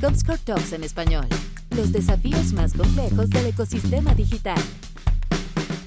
[0.00, 1.26] Comscore Talks en español.
[1.76, 4.58] Los desafíos más complejos del ecosistema digital.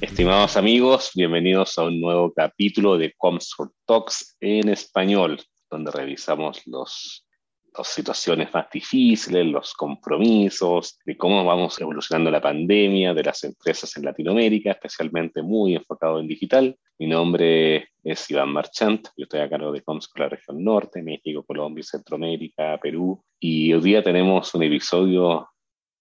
[0.01, 7.24] Estimados amigos, bienvenidos a un nuevo capítulo de Comscore Talks en español, donde revisamos los
[7.77, 13.95] las situaciones más difíciles, los compromisos, de cómo vamos evolucionando la pandemia de las empresas
[13.97, 16.77] en Latinoamérica, especialmente muy enfocado en digital.
[16.97, 21.01] Mi nombre es Iván Marchant, yo estoy a cargo de Coms con la región norte,
[21.01, 25.49] México, Colombia, Centroamérica, Perú, y hoy día tenemos un episodio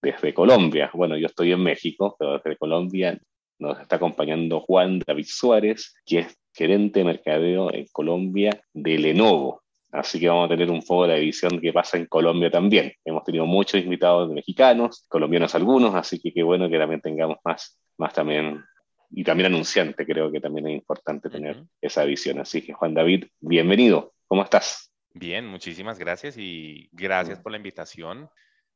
[0.01, 0.89] desde Colombia.
[0.93, 3.19] Bueno, yo estoy en México, pero desde Colombia
[3.59, 9.64] nos está acompañando Juan David Suárez, que es gerente de mercadeo en Colombia de Lenovo.
[9.95, 12.91] Así que vamos a tener un poco de la división que pasa en Colombia también.
[13.05, 17.79] Hemos tenido muchos invitados mexicanos, colombianos algunos, así que qué bueno que también tengamos más,
[17.97, 18.61] más también,
[19.09, 22.39] y también anunciante, creo que también es importante tener esa visión.
[22.39, 24.91] Así que Juan David, bienvenido, ¿cómo estás?
[25.13, 28.29] Bien, muchísimas gracias y gracias por la invitación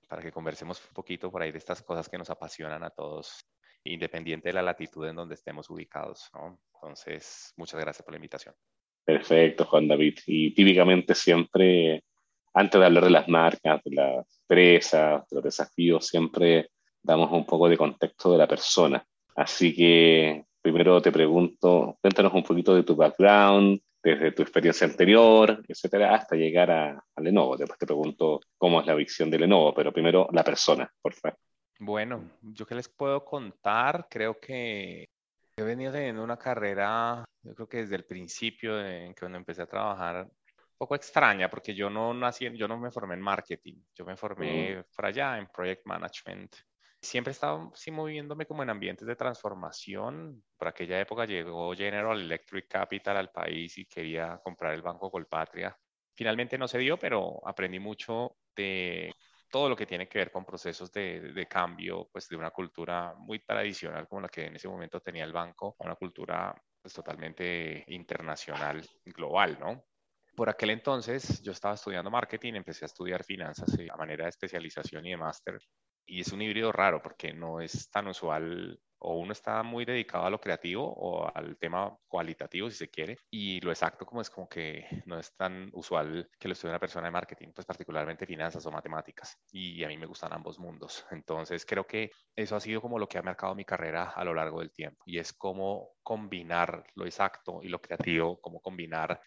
[0.07, 3.45] para que conversemos un poquito por ahí de estas cosas que nos apasionan a todos,
[3.83, 6.31] independiente de la latitud en donde estemos ubicados.
[6.75, 8.55] Entonces, muchas gracias por la invitación.
[9.03, 10.19] Perfecto, Juan David.
[10.27, 12.03] Y típicamente siempre,
[12.53, 16.69] antes de hablar de las marcas, de las empresas, de los desafíos, siempre
[17.01, 19.03] damos un poco de contexto de la persona.
[19.35, 25.61] Así que primero te pregunto, cuéntanos un poquito de tu background, desde tu experiencia anterior,
[25.67, 27.57] etcétera, hasta llegar a, Lenovo.
[27.57, 31.37] Después te pregunto cómo es la visión de Lenovo, pero primero la persona, por favor.
[31.79, 35.09] Bueno, yo qué les puedo contar, creo que
[35.55, 39.61] he venido teniendo una carrera yo creo que desde el principio, en que cuando empecé
[39.61, 43.81] a trabajar, un poco extraña, porque yo no nací, yo no me formé en marketing,
[43.95, 46.55] yo me formé por allá en project management.
[47.01, 50.43] Siempre he estado sí, moviéndome como en ambientes de transformación.
[50.57, 55.77] Por aquella época llegó General Electric Capital al país y quería comprar el Banco Colpatria.
[56.13, 59.13] Finalmente no se dio, pero aprendí mucho de
[59.49, 63.15] todo lo que tiene que ver con procesos de, de, cambio, pues de una cultura
[63.17, 66.93] muy tradicional como la que en ese momento tenía el banco, a una cultura pues
[66.93, 69.88] totalmente internacional, global, ¿no?
[70.39, 75.05] Por aquel entonces yo estaba estudiando marketing, empecé a estudiar finanzas a manera de especialización
[75.05, 75.59] y de máster.
[76.05, 80.25] Y es un híbrido raro porque no es tan usual o uno está muy dedicado
[80.25, 84.29] a lo creativo o al tema cualitativo, si se quiere, y lo exacto como es
[84.29, 88.25] como que no es tan usual que lo estudie una persona de marketing, pues particularmente
[88.25, 91.05] finanzas o matemáticas, y a mí me gustan ambos mundos.
[91.11, 94.33] Entonces creo que eso ha sido como lo que ha marcado mi carrera a lo
[94.33, 99.21] largo del tiempo, y es cómo combinar lo exacto y lo creativo, cómo combinar,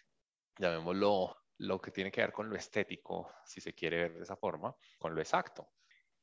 [0.57, 4.35] llamémoslo, lo que tiene que ver con lo estético, si se quiere ver de esa
[4.35, 5.71] forma, con lo exacto.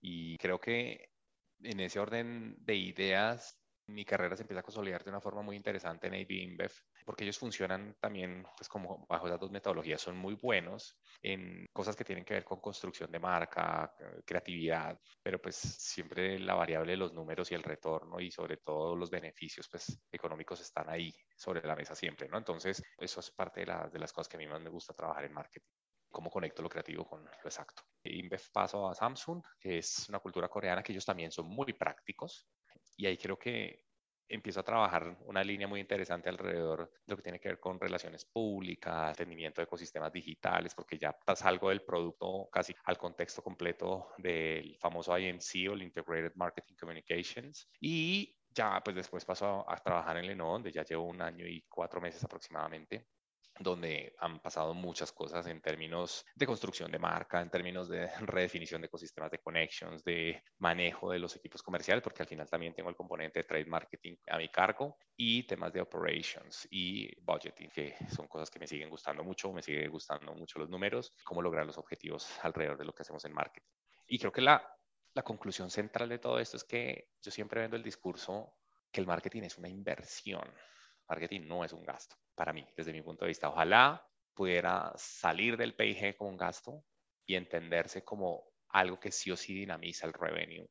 [0.01, 1.13] Y creo que
[1.63, 3.60] en ese orden de ideas,
[3.93, 6.73] mi carrera se empieza a consolidar de una forma muy interesante en AB InBev,
[7.05, 11.97] porque ellos funcionan también pues, como bajo esas dos metodologías, son muy buenos en cosas
[11.97, 13.93] que tienen que ver con construcción de marca,
[14.25, 18.97] creatividad, pero pues siempre la variable de los números y el retorno y sobre todo
[18.97, 22.39] los beneficios pues económicos están ahí sobre la mesa siempre, ¿no?
[22.39, 25.25] Entonces, eso es parte de, de las cosas que a mí más me gusta trabajar
[25.25, 25.69] en marketing
[26.11, 27.83] cómo conecto lo creativo con lo exacto.
[28.03, 32.49] InBev paso a Samsung, que es una cultura coreana que ellos también son muy prácticos
[33.01, 33.87] y ahí creo que
[34.29, 37.81] empiezo a trabajar una línea muy interesante alrededor de lo que tiene que ver con
[37.81, 44.11] relaciones públicas, entendimiento de ecosistemas digitales, porque ya salgo del producto casi al contexto completo
[44.19, 47.71] del famoso IMC o el Integrated Marketing Communications.
[47.81, 51.47] Y ya pues después paso a, a trabajar en Lenovo, donde ya llevo un año
[51.47, 53.07] y cuatro meses aproximadamente
[53.61, 58.81] donde han pasado muchas cosas en términos de construcción de marca, en términos de redefinición
[58.81, 62.89] de ecosistemas de connections, de manejo de los equipos comerciales, porque al final también tengo
[62.89, 67.95] el componente de trade marketing a mi cargo, y temas de operations y budgeting, que
[68.09, 71.67] son cosas que me siguen gustando mucho, me siguen gustando mucho los números, cómo lograr
[71.67, 73.69] los objetivos alrededor de lo que hacemos en marketing.
[74.07, 74.67] Y creo que la,
[75.23, 78.55] conclusión central de todo esto es que yo siempre vendo el discurso
[78.91, 80.51] que el marketing es una inversión
[81.11, 83.51] Marketing no es un gasto, para mí, desde mi punto de vista.
[83.51, 84.03] Ojalá
[84.33, 86.87] pudiera salir del PIG como un gasto
[87.27, 90.67] y entenderse como algo que sí o sí dinamiza el revenue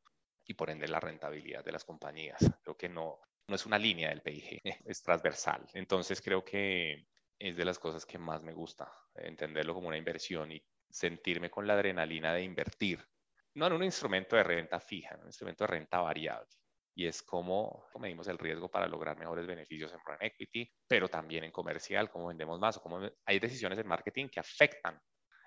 [0.48, 2.39] y por ende la rentabilidad de las compañías.
[2.63, 5.63] Creo que no, no es una línea del PIG, es transversal.
[5.75, 7.06] Entonces creo que
[7.38, 11.68] es de las cosas que más me gusta, entenderlo como una inversión y sentirme con
[11.68, 13.07] la adrenalina de invertir,
[13.54, 16.50] no en un instrumento de renta fija, en un instrumento de renta variable
[16.95, 21.44] y es cómo medimos el riesgo para lograr mejores beneficios en brand equity, pero también
[21.44, 25.00] en comercial, cómo vendemos más o cómo hay decisiones en marketing que afectan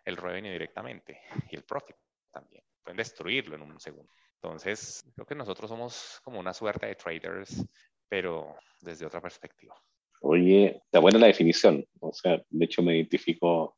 [0.04, 1.96] el revenue directamente y el profit
[2.30, 2.64] también.
[2.82, 4.12] Pueden destruirlo en un segundo.
[4.42, 7.64] Entonces, creo que nosotros somos como una suerte de traders,
[8.08, 9.76] pero desde otra perspectiva.
[10.22, 11.84] Oye, está buena la definición.
[12.00, 13.76] O sea, de hecho me identifico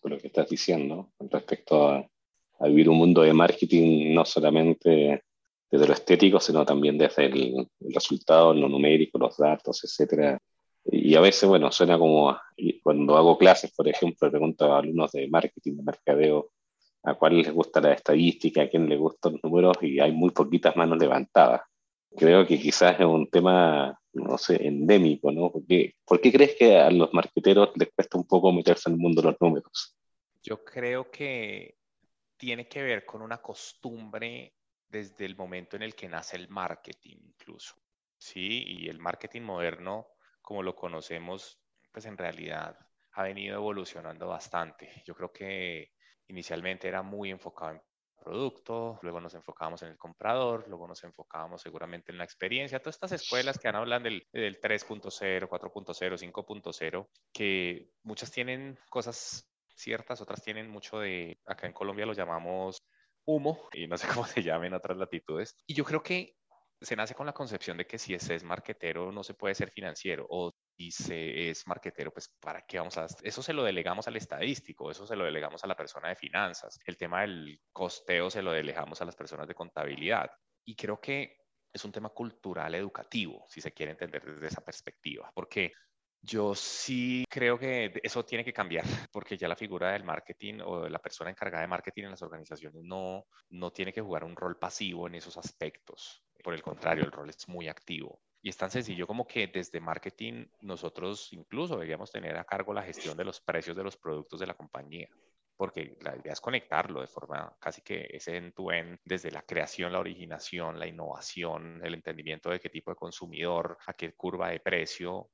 [0.00, 2.08] con lo que estás diciendo respecto a
[2.66, 5.24] vivir un mundo de marketing no solamente
[5.70, 10.38] desde lo estético, sino también desde el, resultado, lo numérico, los datos, etcétera.
[10.84, 12.36] Y a veces, bueno, suena como
[12.82, 16.50] cuando hago clases, por ejemplo, pregunto a alumnos de marketing, de mercadeo,
[17.02, 20.30] a cuál les gusta la estadística, a quién les gustan los números, y hay muy
[20.30, 21.62] poquitas manos levantadas.
[22.16, 25.52] Creo que quizás es un tema, no sé, endémico, ¿no?
[25.52, 29.00] Porque, ¿Por qué crees que a los marqueteros les cuesta un poco meterse en el
[29.00, 29.96] mundo de los números?
[30.42, 31.76] Yo creo que
[32.36, 34.54] tiene que ver con una costumbre
[34.90, 37.76] desde el momento en el que nace el marketing incluso,
[38.18, 38.64] ¿sí?
[38.66, 40.08] Y el marketing moderno,
[40.42, 41.60] como lo conocemos,
[41.92, 42.76] pues en realidad
[43.12, 45.02] ha venido evolucionando bastante.
[45.06, 45.92] Yo creo que
[46.28, 47.82] inicialmente era muy enfocado en
[48.20, 52.96] producto, luego nos enfocábamos en el comprador, luego nos enfocábamos seguramente en la experiencia, todas
[52.96, 60.20] estas escuelas que han hablado del, del 3.0, 4.0, 5.0, que muchas tienen cosas ciertas,
[60.20, 62.84] otras tienen mucho de, acá en Colombia lo llamamos
[63.34, 65.56] humo, y no sé cómo se llama en otras latitudes.
[65.66, 66.36] Y yo creo que
[66.80, 69.70] se nace con la concepción de que si ese es marquetero no se puede ser
[69.70, 73.06] financiero o si se es marquetero, pues ¿para qué vamos a...?
[73.22, 76.78] Eso se lo delegamos al estadístico, eso se lo delegamos a la persona de finanzas.
[76.86, 80.30] El tema del costeo se lo delegamos a las personas de contabilidad.
[80.64, 81.36] Y creo que
[81.72, 85.72] es un tema cultural educativo, si se quiere entender desde esa perspectiva, porque
[86.22, 90.82] yo sí creo que eso tiene que cambiar, porque ya la figura del marketing o
[90.82, 94.36] de la persona encargada de marketing en las organizaciones no, no tiene que jugar un
[94.36, 96.22] rol pasivo en esos aspectos.
[96.42, 98.22] Por el contrario, el rol es muy activo.
[98.42, 102.82] Y es tan sencillo como que desde marketing nosotros incluso deberíamos tener a cargo la
[102.82, 105.08] gestión de los precios de los productos de la compañía
[105.60, 109.42] porque la idea es conectarlo de forma casi que ese en tu end, desde la
[109.42, 114.48] creación, la originación, la innovación, el entendimiento de qué tipo de consumidor, a qué curva
[114.48, 115.28] de precio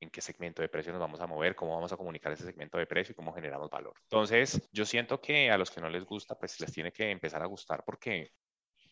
[0.00, 2.78] en qué segmento de precio nos vamos a mover, cómo vamos a comunicar ese segmento
[2.78, 3.94] de precio y cómo generamos valor.
[4.02, 7.42] Entonces, yo siento que a los que no les gusta, pues les tiene que empezar
[7.42, 8.32] a gustar porque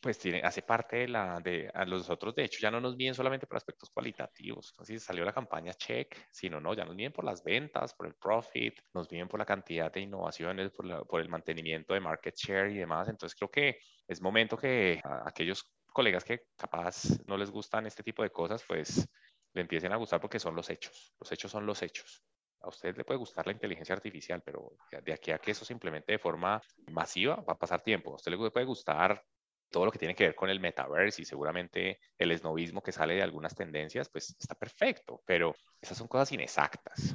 [0.00, 2.96] pues tiene, hace parte de la, de, a los otros, de hecho, ya no nos
[2.96, 4.70] miden solamente por aspectos cualitativos.
[4.70, 8.14] Entonces, salió la campaña check, sino no, ya nos miden por las ventas, por el
[8.14, 12.70] profit, nos miden por la cantidad de innovaciones, por, por el mantenimiento de market share
[12.70, 13.08] y demás.
[13.08, 18.22] Entonces, creo que es momento que aquellos colegas que capaz no les gustan este tipo
[18.22, 19.08] de cosas, pues
[19.52, 21.14] le empiecen a gustar porque son los hechos.
[21.18, 22.24] Los hechos son los hechos.
[22.60, 24.72] A usted le puede gustar la inteligencia artificial, pero
[25.02, 26.60] de aquí a que eso se implemente de forma
[26.90, 28.12] masiva va a pasar tiempo.
[28.12, 29.24] A usted le puede gustar
[29.70, 33.14] todo lo que tiene que ver con el metaverse y seguramente el esnovismo que sale
[33.14, 37.14] de algunas tendencias, pues está perfecto, pero esas son cosas inexactas.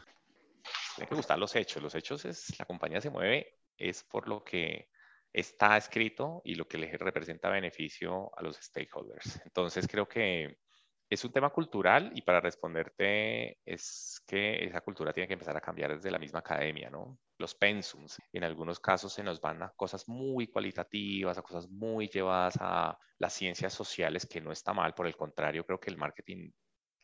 [0.95, 1.81] Tiene que gustar los hechos.
[1.81, 4.89] Los hechos es, la compañía se mueve, es por lo que
[5.31, 9.41] está escrito y lo que le representa beneficio a los stakeholders.
[9.45, 10.59] Entonces creo que
[11.13, 15.61] es un tema cultural y para responderte es que esa cultura tiene que empezar a
[15.61, 17.19] cambiar desde la misma academia, ¿no?
[17.37, 22.07] Los pensums, en algunos casos se nos van a cosas muy cualitativas, a cosas muy
[22.07, 25.97] llevadas a las ciencias sociales, que no está mal, por el contrario, creo que el
[25.97, 26.51] marketing,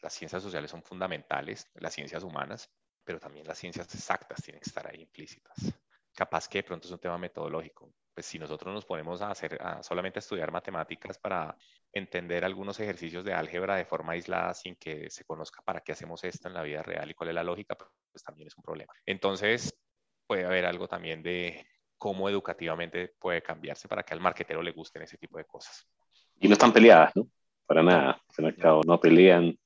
[0.01, 2.69] las ciencias sociales son fundamentales, las ciencias humanas,
[3.03, 5.78] pero también las ciencias exactas tienen que estar ahí implícitas.
[6.19, 7.93] Capaz que de pronto es un tema metodológico.
[8.13, 11.55] Pues si nosotros nos ponemos a hacer a solamente a estudiar matemáticas para
[11.93, 16.21] entender algunos ejercicios de álgebra de forma aislada sin que se conozca para qué hacemos
[16.25, 17.77] esto en la vida real y cuál es la lógica,
[18.11, 18.91] pues también es un problema.
[19.05, 19.73] Entonces,
[20.27, 21.65] puede haber algo también de
[21.97, 25.87] cómo educativamente puede cambiarse para que al marquetero le gusten ese tipo de cosas.
[26.37, 27.29] Y no están peleadas, ¿no?
[27.65, 28.21] Para nada.
[28.37, 29.57] Al mercado no pelean.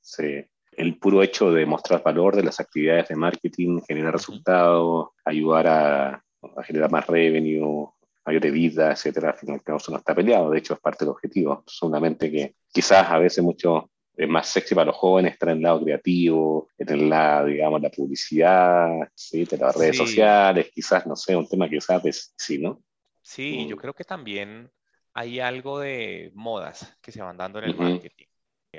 [0.78, 6.24] El puro hecho de mostrar valor de las actividades de marketing, generar resultados, ayudar a,
[6.56, 7.88] a generar más revenue,
[8.26, 11.64] mayor vida, etcétera, al final eso no está peleado, de hecho es parte del objetivo,
[11.68, 15.64] solamente que quizás a veces mucho es más sexy para los jóvenes estar en el
[15.64, 19.44] lado creativo, en el lado, digamos, la publicidad, ¿sí?
[19.46, 22.84] de las redes sociales, quizás, no sé, un tema que sabes, sí, ¿no?
[23.22, 23.80] Sí, yo mm.
[23.80, 24.70] creo que también
[25.14, 28.28] hay algo de modas que se van dando en el marketing.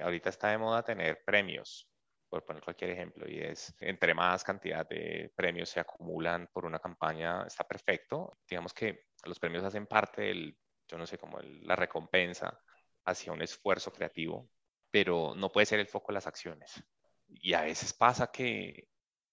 [0.00, 1.88] Ahorita está de moda tener premios,
[2.34, 6.80] por poner cualquier ejemplo, y es entre más cantidad de premios se acumulan por una
[6.80, 8.38] campaña, está perfecto.
[8.48, 12.60] Digamos que los premios hacen parte del, yo no sé, como la recompensa
[13.04, 14.50] hacia un esfuerzo creativo,
[14.90, 16.82] pero no puede ser el foco de las acciones.
[17.28, 18.88] Y a veces pasa que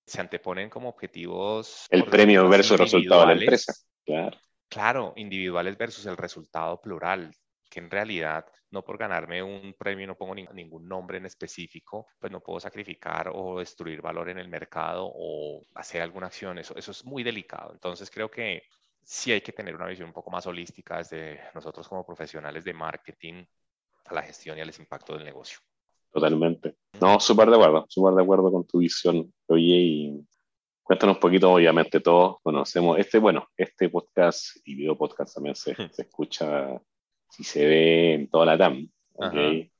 [0.05, 1.87] se anteponen como objetivos.
[1.89, 3.73] El premio versus el resultado de la empresa.
[4.05, 4.37] Claro.
[4.69, 7.33] Claro, individuales versus el resultado plural,
[7.71, 12.31] que en realidad no por ganarme un premio no pongo ningún nombre en específico, pues
[12.31, 16.59] no puedo sacrificar o destruir valor en el mercado o hacer alguna acción.
[16.59, 17.71] Eso, eso es muy delicado.
[17.73, 18.63] Entonces creo que
[19.01, 22.73] sí hay que tener una visión un poco más holística desde nosotros como profesionales de
[22.73, 23.45] marketing
[24.05, 25.59] a la gestión y al impacto del negocio.
[26.11, 26.75] Totalmente.
[26.99, 29.33] No, súper de acuerdo, súper de acuerdo con tu visión.
[29.47, 30.27] Oye, y
[30.91, 35.73] Cuéntanos un poquito, obviamente todos conocemos este, bueno, este podcast y video podcast también se,
[35.89, 36.81] se escucha,
[37.31, 39.71] si se ve en toda la TAM, ¿okay?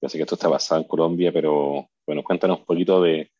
[0.00, 3.30] Yo sé que esto está basado en Colombia, pero bueno, cuéntanos un poquito de,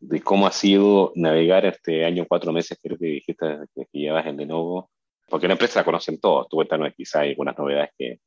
[0.00, 4.36] de cómo ha sido navegar este año, cuatro meses, creo que dijiste que, llevas en
[4.36, 4.90] Lenovo,
[5.28, 8.18] porque la empresa la conocen todos, tú cuéntanos quizás hay algunas novedades que,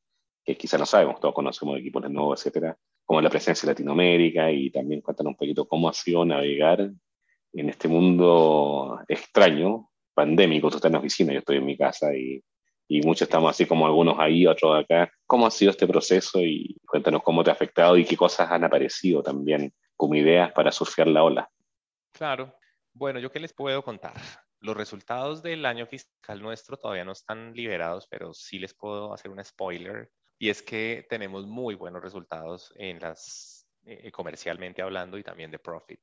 [0.46, 4.72] que quizás no sabemos, todos conocemos equipos Lenovo, etcétera, como la presencia en Latinoamérica y
[4.72, 6.79] también cuéntanos un poquito cómo ha sido navegar
[7.53, 12.15] en este mundo extraño, pandémico, tú estás en la oficina, yo estoy en mi casa
[12.15, 12.41] y,
[12.88, 15.12] y muchos estamos así como algunos ahí, otros acá.
[15.25, 18.63] ¿Cómo ha sido este proceso y cuéntanos cómo te ha afectado y qué cosas han
[18.63, 21.50] aparecido también como ideas para surfear la ola?
[22.13, 22.56] Claro.
[22.94, 24.13] Bueno, yo qué les puedo contar.
[24.60, 29.29] Los resultados del año fiscal nuestro todavía no están liberados, pero sí les puedo hacer
[29.32, 30.10] un spoiler.
[30.39, 35.60] Y es que tenemos muy buenos resultados en las eh, comercialmente hablando y también de
[35.60, 36.00] profit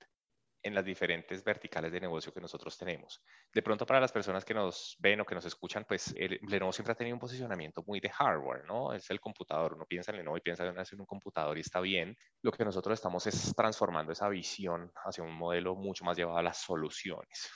[0.64, 3.22] en las diferentes verticales de negocio que nosotros tenemos.
[3.52, 6.72] De pronto para las personas que nos ven o que nos escuchan, pues el, Lenovo
[6.72, 8.94] siempre ha tenido un posicionamiento muy de hardware, ¿no?
[8.94, 11.80] Es el computador, uno piensa en Lenovo y piensa en hacer un computador y está
[11.80, 12.16] bien.
[12.40, 16.42] Lo que nosotros estamos es transformando esa visión hacia un modelo mucho más llevado a
[16.42, 17.50] las soluciones.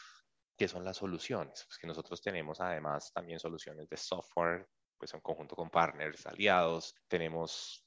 [0.57, 1.65] ¿Qué son las soluciones?
[1.67, 6.95] Pues que nosotros tenemos además también soluciones de software, pues en conjunto con partners, aliados.
[7.09, 7.87] Tenemos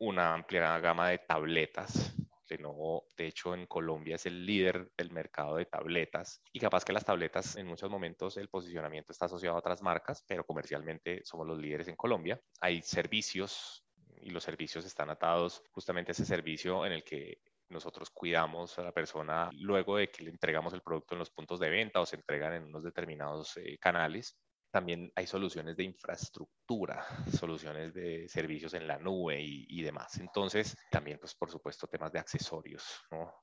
[0.00, 2.16] una amplia gama de tabletas
[2.48, 6.92] Lenovo, de hecho, en Colombia es el líder del mercado de tabletas y capaz que
[6.92, 11.46] las tabletas en muchos momentos el posicionamiento está asociado a otras marcas, pero comercialmente somos
[11.46, 12.40] los líderes en Colombia.
[12.60, 13.84] Hay servicios
[14.20, 18.82] y los servicios están atados justamente a ese servicio en el que nosotros cuidamos a
[18.82, 22.06] la persona luego de que le entregamos el producto en los puntos de venta o
[22.06, 24.38] se entregan en unos determinados eh, canales
[24.70, 30.18] también hay soluciones de infraestructura, soluciones de servicios en la nube y, demás.
[30.18, 32.84] Entonces, también, pues, por supuesto, temas de accesorios.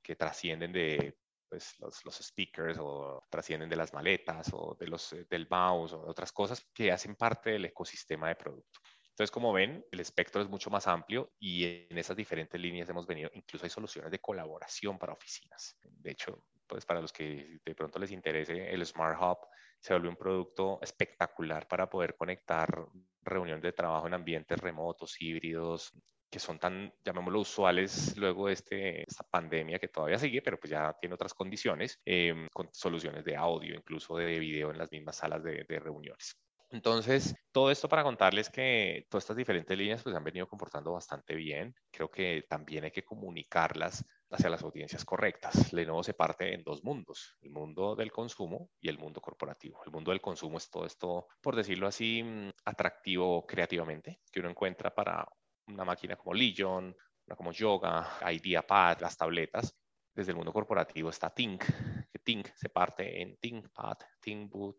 [0.03, 1.17] Que trascienden de
[1.49, 5.93] pues, los, los, speakers o trascienden de las maletas o de los, eh, del mouse
[5.93, 8.79] o de otras cosas que hacen parte del ecosistema de producto.
[9.13, 13.05] Entonces, como ven, el espectro es mucho más amplio y en esas diferentes líneas hemos
[13.05, 15.77] venido, incluso hay soluciones de colaboración para oficinas.
[15.83, 19.37] De hecho, pues para los que de pronto les interese, el Smart Hub
[19.83, 22.87] se vuelve un producto espectacular para poder conectar
[23.21, 25.91] reuniones de trabajo en ambientes remotos, híbridos,
[26.31, 30.71] que son tan, llamémoslo, usuales luego de este, esta pandemia que todavía sigue, pero pues
[30.71, 35.17] ya tiene otras condiciones, em, con soluciones de audio, incluso de video en las mismas
[35.17, 36.37] salas de reuniones.
[36.73, 41.35] Entonces, todo esto para contarles que todas estas diferentes líneas pues han venido comportando bastante
[41.35, 41.75] bien.
[41.91, 45.71] Creo que también hay que comunicarlas hacia las audiencias correctas.
[45.71, 49.83] Lenovo se parte en dos mundos, el mundo del consumo y el mundo corporativo.
[49.85, 54.49] El mundo del consumo es todo esto, por decirlo así, mm, atractivo creativamente, que uno
[54.49, 55.27] encuentra para
[55.67, 56.95] una máquina como Legion,
[57.27, 59.75] una como Yoga, IdeaPad, las tabletas.
[60.15, 61.65] Desde el mundo corporativo está Think,
[62.11, 64.77] que Think se parte en ThinkPad, ThinkBoot,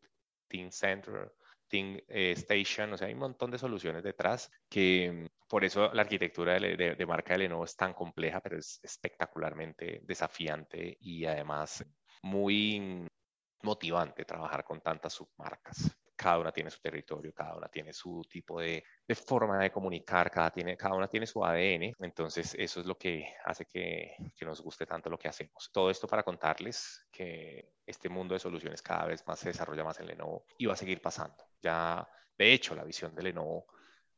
[0.49, 1.33] ThinkCenter,
[1.73, 6.59] eh, Station, o sea, hay un montón de soluciones detrás que por eso la arquitectura
[6.59, 11.85] de, marca de Lenovo es tan compleja, pero es espectacularmente desafiante y además
[12.23, 13.07] muy
[13.63, 18.61] motivante trabajar con tantas submarcas cada una tiene su territorio, cada una tiene su tipo
[18.61, 22.97] de, forma de comunicar, cada, tiene, cada una tiene su ADN, entonces eso es lo
[22.97, 25.71] que hace que, que, nos guste tanto lo que hacemos.
[25.73, 30.01] Todo esto para contarles que este mundo de soluciones cada vez más se desarrolla más
[30.01, 31.45] en Lenovo y va a seguir pasando.
[31.65, 32.07] Ya,
[32.37, 33.67] de hecho, la visión de Lenovo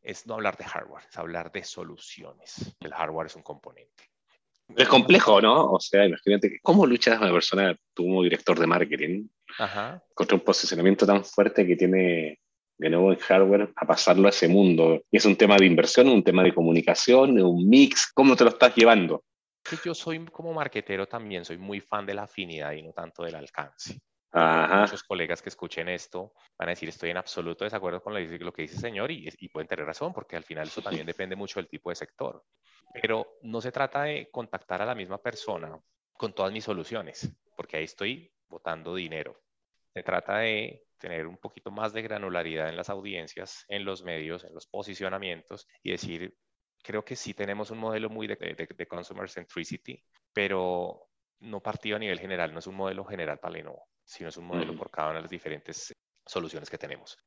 [0.03, 2.77] es no hablar de hardware, es hablar de soluciones.
[2.81, 4.11] El hardware es un componente.
[4.75, 5.71] Es complejo, ¿no?
[5.71, 9.29] O sea, imagínate, ¿cómo luchas a una persona, tú como director de marketing,
[10.13, 12.41] contra un posicionamiento tan fuerte que tiene
[12.79, 15.05] de nuevo en hardware a pasarlo a ese mundo?
[15.09, 18.51] Y es un tema de inversión, un tema de comunicación, un mix, ¿cómo te lo
[18.51, 19.23] estás llevando?
[19.85, 23.37] Yo soy como marketero también, soy muy fan de la afinidad y no tanto del
[23.37, 24.01] alcance.
[24.33, 28.63] Muchos colegas que escuchen esto van a decir, estoy en absoluto desacuerdo con lo que
[28.63, 31.61] dice el señor y, y pueden tener razón, porque al final eso también depende mucho
[31.61, 32.45] del tipo de sector.
[32.93, 35.79] Pero no se trata de contactar a la misma persona
[36.13, 39.41] con todas mis soluciones, porque ahí estoy botando dinero.
[39.93, 44.45] Se trata de tener un poquito más de granularidad en las audiencias, en los medios,
[44.45, 46.35] en los posicionamientos y decir,
[46.83, 50.03] creo que sí tenemos un modelo muy de, de, consumer centricity,
[50.33, 51.09] pero
[51.41, 54.47] no partido a nivel general, no es un modelo general para Lenovo, sino es un
[54.47, 55.93] modelo por cada una de las diferentes
[56.25, 57.19] soluciones que tenemos.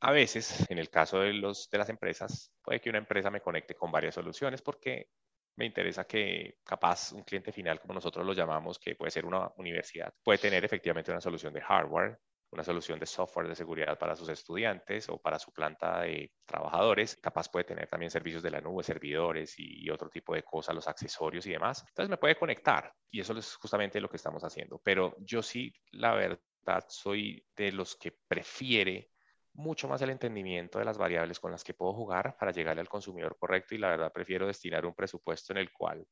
[0.00, 3.40] A veces, en el caso de, los, de las empresas, puede que una empresa me
[3.40, 5.10] conecte con varias soluciones porque
[5.56, 9.52] me interesa que capaz un cliente final, como nosotros lo llamamos, que puede ser una
[9.58, 12.18] universidad, puede tener efectivamente una solución de hardware,
[12.52, 17.16] una solución de software de seguridad para sus estudiantes o para su planta de trabajadores.
[17.16, 20.86] Capaz puede tener también servicios de la nube, servidores y, otro tipo de cosas, los
[20.86, 21.84] accesorios y demás.
[21.88, 24.78] Entonces me puede conectar y eso es justamente lo que estamos haciendo.
[24.84, 29.10] Pero yo sí, la verdad, soy de los que prefiere
[29.54, 32.88] mucho más el entendimiento de las variables con las que puedo jugar para llegarle al
[32.88, 36.06] consumidor correcto y la verdad prefiero destinar un presupuesto en el cual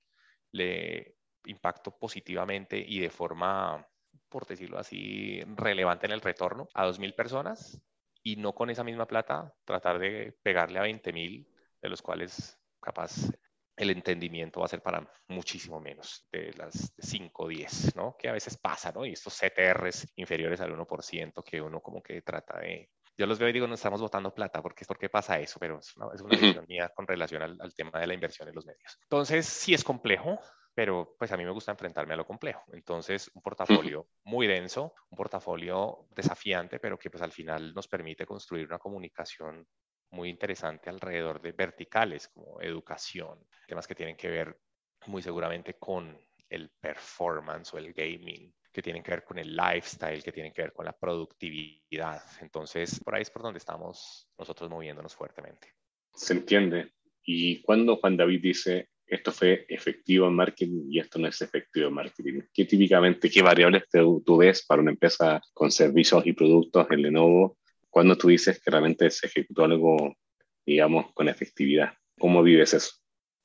[0.52, 3.86] le impacto positivamente y de forma
[4.30, 7.82] por decirlo así, relevante en el retorno a 2.000 personas
[8.22, 11.46] y no con esa misma plata tratar de pegarle a 20.000,
[11.82, 13.30] de los cuales capaz
[13.76, 18.14] el entendimiento va a ser para muchísimo menos de las 5 o 10, ¿no?
[18.18, 19.06] Que a veces pasa, ¿no?
[19.06, 22.90] Y estos CTRs inferiores al 1% que uno como que trata de...
[23.16, 25.58] Yo los veo y digo, no estamos votando plata, porque ¿por qué pasa eso?
[25.58, 28.48] Pero es una, es una visión mía con relación al, al tema de la inversión
[28.48, 28.98] en los medios.
[29.02, 30.38] Entonces, sí es complejo,
[30.74, 32.64] pero pues a mí me gusta enfrentarme a lo complejo.
[32.72, 38.26] Entonces, un portafolio muy denso, un portafolio desafiante, pero que pues al final nos permite
[38.26, 39.66] construir una comunicación
[40.10, 44.58] muy interesante alrededor de verticales como educación, temas que tienen que ver
[45.06, 50.22] muy seguramente con el performance o el gaming, que tienen que ver con el lifestyle,
[50.22, 52.22] que tienen que ver con la productividad.
[52.40, 55.74] Entonces, por ahí es por donde estamos nosotros moviéndonos fuertemente.
[56.14, 56.92] Se entiende.
[57.22, 61.88] Y cuando Juan David dice esto fue efectivo en marketing y esto no es efectivo
[61.88, 62.42] en marketing.
[62.54, 67.58] ¿Qué típicamente, qué variables tú, ves para una empresa con servicios y productos en Lenovo
[67.88, 70.16] cuando tú dices que realmente se ejecutó algo,
[70.64, 71.92] digamos, con efectividad?
[72.18, 72.92] ¿Cómo vives eso?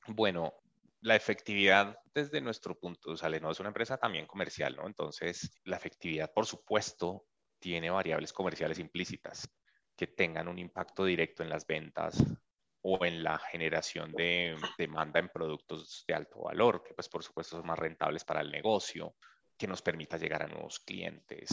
[0.06, 0.54] Bueno,
[1.00, 4.86] la efectividad desde nuestro punto, o sea, Lenovo es una empresa también comercial, ¿no?
[4.86, 7.26] Entonces, la efectividad, por supuesto,
[7.58, 9.48] tiene variables comerciales implícitas
[9.96, 12.22] que tengan un impacto directo en las ventas,
[12.88, 17.56] o en la generación de demanda en productos de alto valor, que pues por supuesto
[17.56, 19.16] son más rentables para el negocio,
[19.58, 21.48] que nos permita llegar a nuevos clientes.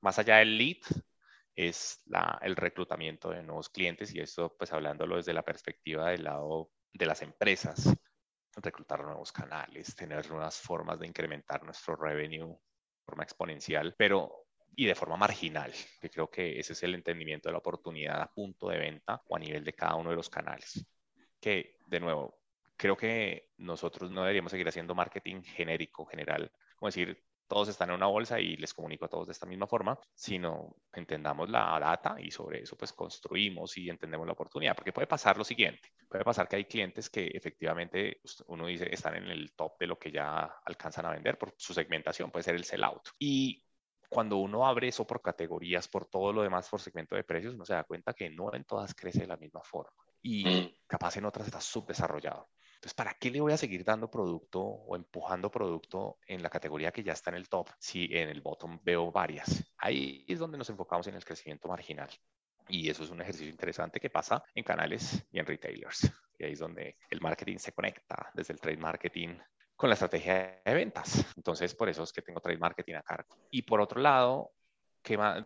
[0.00, 0.82] Más allá del lead,
[1.54, 6.24] es la, el reclutamiento de nuevos clientes y esto pues hablándolo desde la perspectiva del
[6.24, 7.94] lado de las empresas,
[8.56, 14.43] reclutar nuevos canales, tener nuevas formas de incrementar nuestro revenue de forma exponencial, pero
[14.76, 18.32] y de forma marginal, que creo que ese es el entendimiento de la oportunidad a
[18.32, 20.86] punto de venta o a nivel de cada uno de los canales.
[21.40, 22.38] Que, de nuevo,
[22.76, 27.96] creo que nosotros no deberíamos seguir haciendo marketing genérico, general, como decir, todos están en
[27.96, 32.16] una bolsa y les comunico a todos de esta misma forma, sino entendamos la data
[32.18, 36.24] y sobre eso pues construimos y entendemos la oportunidad, porque puede pasar lo siguiente, puede
[36.24, 40.10] pasar que hay clientes que efectivamente uno dice están en el top de lo que
[40.10, 43.08] ya alcanzan a vender por su segmentación, puede ser el sell-out.
[43.18, 43.63] Y
[44.14, 47.64] cuando uno abre eso por categorías, por todo lo demás, por segmento de precios, uno
[47.64, 50.86] se da cuenta que no en todas crece de la misma forma y mm.
[50.86, 52.48] capaz en otras está subdesarrollado.
[52.76, 56.92] Entonces, ¿para qué le voy a seguir dando producto o empujando producto en la categoría
[56.92, 59.64] que ya está en el top si en el bottom veo varias?
[59.78, 62.10] Ahí es donde nos enfocamos en el crecimiento marginal.
[62.68, 66.12] Y eso es un ejercicio interesante que pasa en canales y en retailers.
[66.38, 69.38] Y ahí es donde el marketing se conecta desde el trade marketing
[69.84, 71.26] con la estrategia de ventas.
[71.36, 73.36] Entonces, por eso es que tengo trade marketing a cargo.
[73.50, 74.54] Y por otro lado,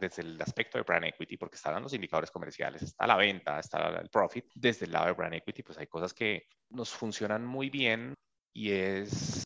[0.01, 3.89] desde el aspecto de brand equity, porque están los indicadores comerciales, está la venta, está
[3.99, 7.69] el profit, desde el lado de brand equity, pues hay cosas que nos funcionan muy
[7.69, 8.15] bien
[8.53, 9.43] y es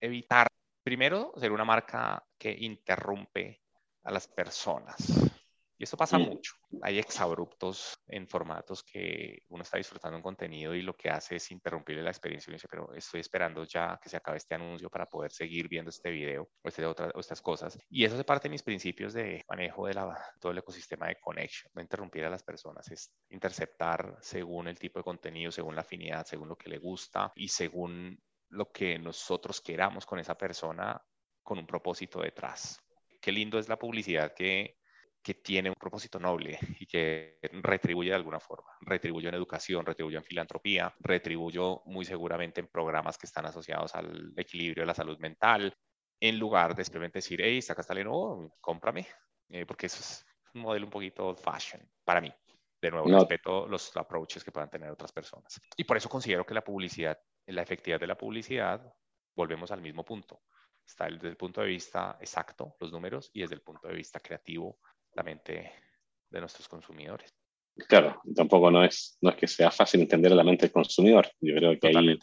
[0.00, 0.46] evitar,
[0.84, 3.62] primero, ser una marca que interrumpe
[4.04, 4.96] a las personas.
[5.78, 6.54] Y esto pasa mucho.
[6.82, 11.50] Hay exabruptos en formatos que uno está disfrutando un contenido y lo que hace es
[11.50, 15.06] interrumpirle la experiencia y dice, pero estoy esperando ya que se acabe este anuncio para
[15.06, 17.78] poder seguir viendo este video o, este, otra, o estas cosas.
[17.90, 21.16] Y eso es parte de mis principios de manejo de la, todo el ecosistema de
[21.20, 21.70] connection.
[21.74, 26.24] No interrumpir a las personas, es interceptar según el tipo de contenido, según la afinidad,
[26.24, 31.00] según lo que le gusta y según lo que nosotros queramos con esa persona
[31.42, 32.80] con un propósito detrás.
[33.20, 34.78] Qué lindo es la publicidad que
[35.26, 38.70] que tiene un propósito noble y que retribuye de alguna forma.
[38.80, 44.32] Retribuyo en educación, retribuyo en filantropía, retribuyo muy seguramente en programas que están asociados al
[44.36, 45.76] equilibrio de la salud mental,
[46.20, 49.04] en lugar de simplemente decir, hey, saca esta Lenovo, cómprame,
[49.48, 52.32] eh, porque eso es un modelo un poquito old fashion para mí.
[52.80, 55.60] De nuevo, respeto los approaches que puedan tener otras personas.
[55.76, 58.94] Y por eso considero que la publicidad, la efectividad de la publicidad,
[59.34, 60.42] volvemos al mismo punto.
[60.86, 64.20] Está desde el punto de vista exacto, los números, y desde el punto de vista
[64.20, 64.78] creativo,
[65.16, 65.72] la mente
[66.30, 67.34] de nuestros consumidores.
[67.88, 71.28] Claro, tampoco no es, no es que sea fácil entender la mente del consumidor.
[71.40, 72.18] Yo creo que ahí,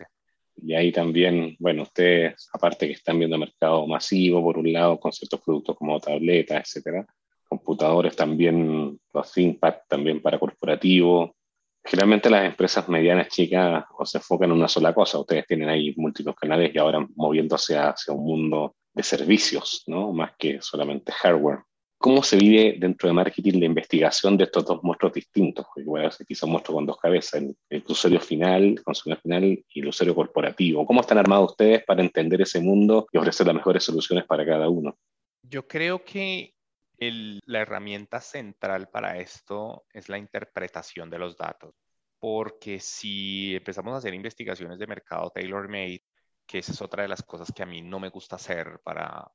[0.55, 5.11] y ahí también, bueno, ustedes, aparte que están viendo mercado masivo, por un lado, con
[5.11, 7.05] ciertos productos como tabletas, etcétera,
[7.47, 11.35] computadores también, los impact también para corporativo.
[11.83, 15.19] Generalmente las empresas medianas chicas o se enfocan en una sola cosa.
[15.19, 20.13] Ustedes tienen ahí múltiples canales y ahora moviéndose hacia un mundo de servicios, ¿no?
[20.13, 21.59] Más que solamente hardware.
[22.03, 25.65] ¿Cómo se vive dentro de marketing la investigación de estos dos monstruos distintos?
[25.73, 29.43] Porque bueno, aquí son monstruos con dos cabezas, el, el usuario final, el consumidor final
[29.45, 30.85] y el usuario corporativo.
[30.85, 34.67] ¿Cómo están armados ustedes para entender ese mundo y ofrecer las mejores soluciones para cada
[34.67, 34.97] uno?
[35.43, 36.53] Yo creo que
[36.97, 41.73] el, la herramienta central para esto es la interpretación de los datos,
[42.19, 46.03] porque si empezamos a hacer investigaciones de mercado tailor-made,
[46.45, 49.31] que esa es otra de las cosas que a mí no me gusta hacer para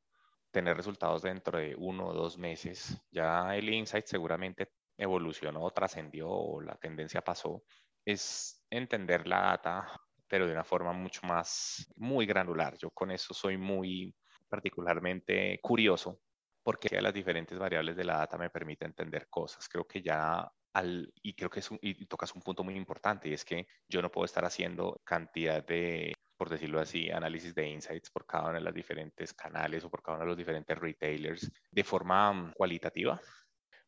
[0.58, 6.60] tener resultados dentro de uno o dos meses, ya el insight seguramente evolucionó, trascendió o
[6.60, 7.62] la tendencia pasó,
[8.04, 9.86] es entender la data,
[10.26, 12.76] pero de una forma mucho más, muy granular.
[12.76, 14.12] Yo con eso soy muy
[14.48, 16.18] particularmente curioso
[16.64, 19.68] porque las diferentes variables de la data me permiten entender cosas.
[19.68, 23.28] Creo que ya al, y creo que es un, y tocas un punto muy importante
[23.28, 27.68] y es que yo no puedo estar haciendo cantidad de, por decirlo así, análisis de
[27.68, 30.78] insights por cada una de las diferentes canales o por cada uno de los diferentes
[30.78, 33.20] retailers de forma mm, cualitativa,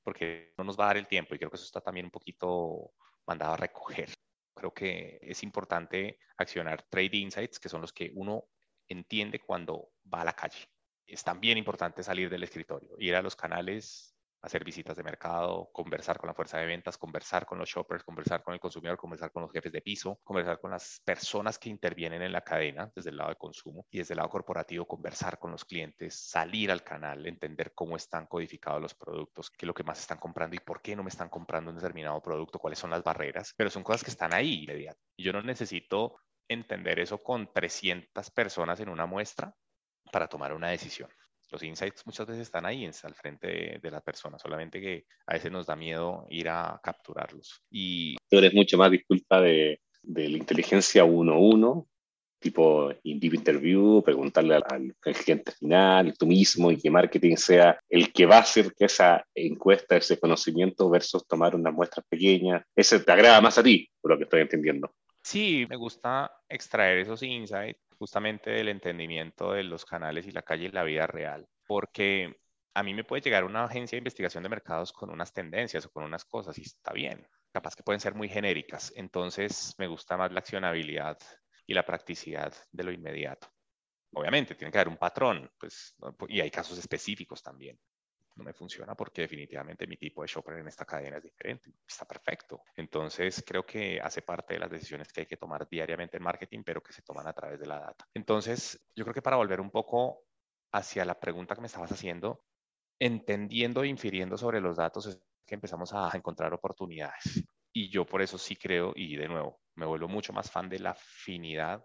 [0.03, 2.13] porque no nos va a dar el tiempo y creo que eso está también un
[2.13, 2.93] poquito
[3.27, 4.11] mandado a recoger.
[4.55, 8.45] Creo que es importante accionar trade insights, que son los que uno
[8.89, 10.69] entiende cuando va a la calle
[11.11, 16.18] es también importante salir del escritorio, ir a los canales, hacer visitas de mercado, conversar
[16.18, 19.42] con la fuerza de ventas, conversar con los shoppers, conversar con el consumidor, conversar con
[19.42, 23.16] los jefes de piso, conversar con las personas que intervienen en la cadena desde el
[23.16, 27.26] lado de consumo y desde el lado corporativo, conversar con los clientes, salir al canal,
[27.26, 30.81] entender cómo están codificados los productos, qué es lo que más están comprando y por
[30.81, 34.05] qué no me están comprando un determinado producto, cuáles son las barreras, pero son cosas
[34.05, 35.00] que están ahí inmediato.
[35.18, 36.16] Yo no necesito
[36.48, 39.55] entender eso con 300 personas en una muestra
[40.12, 41.11] para tomar una decisión.
[41.51, 45.51] Los insights muchas veces están ahí al frente de, la persona, solamente que a veces
[45.51, 47.63] nos da miedo ir a capturarlos.
[47.71, 51.87] Y eres mucho más disculpa de, de la inteligencia 1-1,
[52.39, 58.13] tipo deep interview, preguntarle al, al, cliente final, tú mismo, y que marketing sea el
[58.13, 62.65] que va a hacer que esa encuesta, ese conocimiento versus tomar unas muestras pequeñas.
[62.75, 64.93] Ese te agrada más a ti, por lo que estoy entendiendo.
[65.23, 70.65] Sí, me gusta extraer esos insights justamente del entendimiento de los canales y la calle
[70.65, 72.35] y la vida real, porque
[72.75, 75.91] a mí me puede llegar una agencia de investigación de mercados con unas tendencias o
[75.91, 80.17] con unas cosas y está bien, capaz que pueden ser muy genéricas, entonces me gusta
[80.17, 81.19] más la accionabilidad
[81.67, 83.49] y la practicidad de lo inmediato.
[84.15, 85.95] Obviamente, tiene que haber un patrón, pues,
[86.29, 87.79] y hay casos específicos también
[88.37, 91.73] no me funciona porque definitivamente mi tipo de shopper en esta cadena es diferente.
[91.87, 92.62] Está perfecto.
[92.77, 96.62] Entonces, creo que hace parte de las decisiones que hay que tomar diariamente en marketing,
[96.64, 98.07] pero que se toman a través de la data.
[98.14, 100.25] Entonces, yo creo que para volver un poco
[100.73, 102.45] hacia la pregunta que me estabas haciendo,
[102.99, 107.45] entendiendo e infiriendo sobre los datos es que empezamos a encontrar oportunidades.
[107.73, 110.81] Y yo por eso sí creo, y de nuevo, me vuelvo mucho más fan de
[110.81, 111.85] la afinidad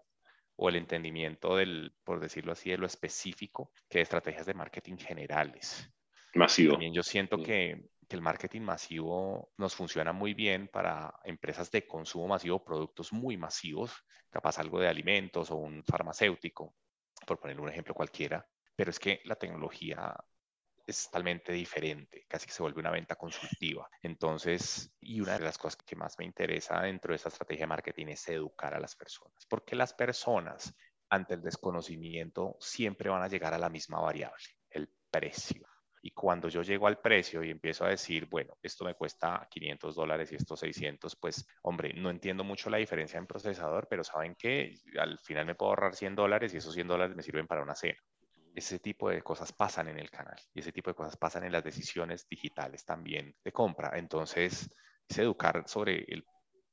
[0.56, 4.96] o el entendimiento del, por decirlo así, de lo específico que de estrategias de marketing
[4.96, 5.88] generales.
[6.36, 6.72] Masivo.
[6.72, 11.86] También yo siento que, que, el marketing masivo nos funciona muy bien para empresas de
[11.86, 13.92] consumo masivo, productos muy masivos,
[14.30, 16.74] capaz algo de alimentos o un farmacéutico,
[17.26, 20.14] por poner un ejemplo cualquiera, pero es que la tecnología
[20.86, 23.88] es totalmente diferente, casi que se vuelve una venta consultiva.
[24.02, 27.68] Entonces, y una de las cosas que más me interesa dentro de esa estrategia de
[27.68, 30.74] marketing es educar a las personas, porque las personas
[31.08, 35.66] ante el desconocimiento siempre van a llegar a la misma variable, el precio.
[36.06, 39.96] Y cuando yo llego al precio y empiezo a decir, bueno, esto me cuesta 500
[39.96, 44.36] dólares y esto 600, pues, hombre, no entiendo mucho la diferencia en procesador, pero saben
[44.36, 47.60] que al final me puedo ahorrar 100 dólares y esos 100 dólares me sirven para
[47.60, 47.98] una cena.
[48.54, 51.50] Ese tipo de cosas pasan en el canal y ese tipo de cosas pasan en
[51.50, 53.98] las decisiones digitales también de compra.
[53.98, 54.70] Entonces,
[55.08, 56.24] es educar sobre el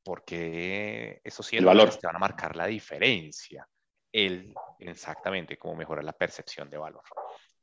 [0.04, 3.68] por qué esos 100 dólares te van a marcar la diferencia.
[4.12, 7.02] El, exactamente, cómo mejorar la percepción de valor.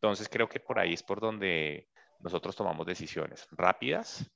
[0.02, 1.88] Entonces creo que por ahí es por donde
[2.20, 4.30] nosotros tomamos decisiones rápidas,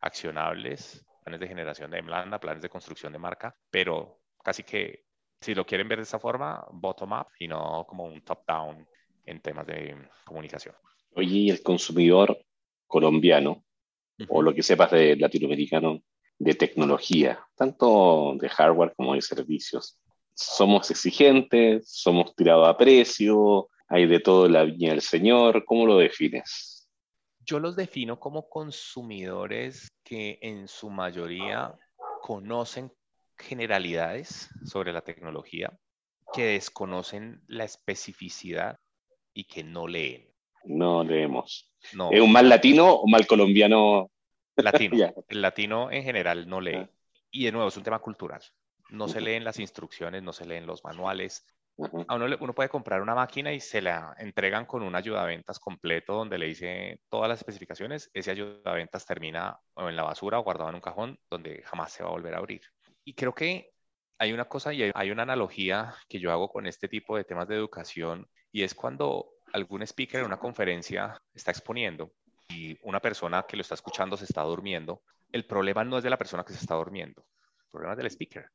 [0.00, 5.04] accionables, planes de generación de demanda, planes de construcción de marca, pero casi que
[5.38, 8.86] si lo quieren ver de esa forma, bottom up y no como un top down
[9.26, 10.74] en temas de comunicación.
[11.14, 12.38] Oye, ¿y el consumidor
[12.86, 13.50] colombiano,
[14.18, 14.26] uh -huh.
[14.30, 16.02] o lo que sepas de latinoamericano,
[16.38, 19.98] de tecnología, tanto de hardware como de servicios,
[20.34, 25.64] somos exigentes, somos tirados a precio, hay de todo la viña del Señor.
[25.64, 26.88] ¿Cómo lo defines?
[27.40, 31.74] Yo los defino como consumidores que en su mayoría
[32.22, 32.92] conocen
[33.36, 35.76] generalidades sobre la tecnología,
[36.32, 38.78] que desconocen la especificidad
[39.34, 40.32] y que no leen.
[40.64, 41.72] No leemos.
[41.92, 42.12] No.
[42.12, 44.10] ¿Es un mal latino o mal colombiano?
[44.56, 44.96] Latino.
[44.96, 45.14] yeah.
[45.28, 46.86] El latino en general no lee.
[47.30, 48.42] Y de nuevo, es un tema cultural.
[48.90, 51.46] No se leen las instrucciones, no se leen los manuales,
[52.08, 56.14] A uno, uno puede comprar una máquina y se la entregan con un ayudaventas completo
[56.14, 58.10] donde le dice todas las especificaciones.
[58.12, 62.10] Ese ayudaventas termina en la basura o guardado en un cajón donde jamás se va
[62.10, 62.62] a volver a abrir.
[63.04, 63.72] Y creo que
[64.18, 67.48] hay una cosa y hay una analogía que yo hago con este tipo de temas
[67.48, 72.12] de educación y es cuando algún speaker en una conferencia está exponiendo
[72.48, 76.10] y una persona que lo está escuchando se está durmiendo, el problema no es de
[76.10, 77.24] la persona que se está durmiendo,
[77.64, 78.50] el problema es del speaker.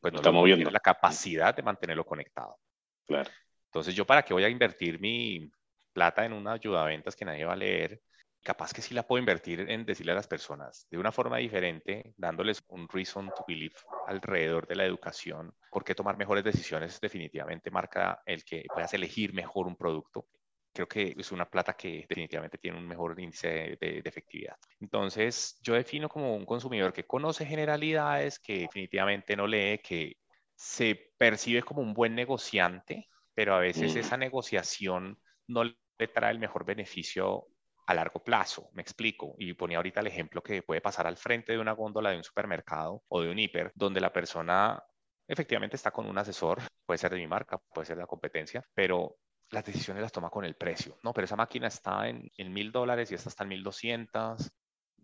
[0.00, 0.70] Pues no está moviendo.
[0.70, 2.58] la capacidad de mantenerlo conectado.
[3.06, 3.30] Claro.
[3.66, 5.50] Entonces, ¿yo para qué voy a invertir mi
[5.92, 8.02] plata en una ayuda a ventas que nadie va a leer?
[8.42, 12.12] Capaz que sí la puedo invertir en decirle a las personas de una forma diferente,
[12.16, 17.70] dándoles un reason to believe alrededor de la educación, por qué tomar mejores decisiones definitivamente
[17.70, 20.26] marca el que puedas elegir mejor un producto
[20.72, 24.56] creo que es una plata que definitivamente tiene un mejor índice de, de, efectividad.
[24.80, 30.16] Entonces, yo defino como un consumidor que conoce generalidades, que definitivamente no lee, que
[30.62, 33.98] se percibe como un buen negociante, pero a veces mm.
[33.98, 37.48] esa negociación no le trae el mejor beneficio
[37.88, 38.70] a largo plazo.
[38.72, 39.34] Me explico.
[39.38, 42.22] Y ponía ahorita el ejemplo que puede pasar al frente de una góndola de un
[42.22, 44.80] supermercado o de un hiper, donde la persona
[45.26, 48.64] efectivamente está con un asesor, puede ser de mi marca, puede ser de la competencia,
[48.72, 49.16] pero
[49.50, 51.12] las decisiones las toma con el precio, ¿no?
[51.12, 54.52] Pero esa máquina está en mil dólares y esta está en mil doscientas.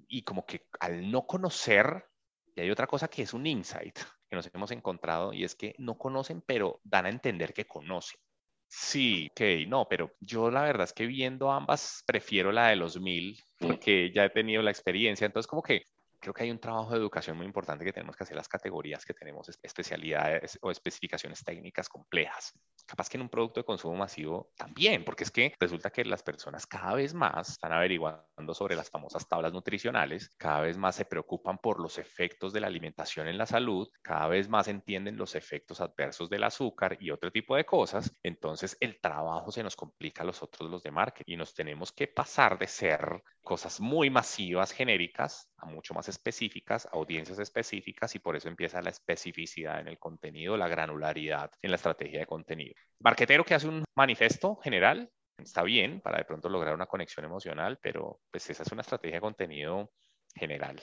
[0.06, 2.06] Y como que al no conocer,
[2.54, 5.74] y hay otra cosa que es un insight que nos hemos encontrado, y es que
[5.78, 8.20] no conocen, pero dan a entender que conocen.
[8.68, 13.00] Sí, ok, no, pero yo la verdad es que viendo ambas prefiero la de los
[13.00, 15.84] mil porque ya he tenido la experiencia, entonces como que
[16.20, 19.04] creo que hay un trabajo de educación muy importante que tenemos que hacer las categorías
[19.04, 22.52] que tenemos, especialidades o especificaciones técnicas complejas.
[22.86, 26.22] Capaz que en un producto de consumo masivo también, porque es que resulta que las
[26.22, 31.04] personas cada vez más están averiguando sobre las famosas tablas nutricionales, cada vez más se
[31.04, 35.34] preocupan por los efectos de la alimentación en la salud, cada vez más entienden los
[35.34, 38.16] efectos adversos del azúcar y otro tipo de cosas.
[38.22, 41.92] Entonces el trabajo se nos complica a los otros los de marketing y nos tenemos
[41.92, 48.18] que pasar de ser cosas muy masivas, genéricas, a mucho más específicas, audiencias específicas, y
[48.18, 52.74] por eso empieza la especificidad en el contenido, la granularidad en la estrategia de contenido.
[53.00, 57.78] Marquetero que hace un manifiesto general, está bien para de pronto lograr una conexión emocional,
[57.80, 59.92] pero pues esa es una estrategia de contenido
[60.34, 60.80] general.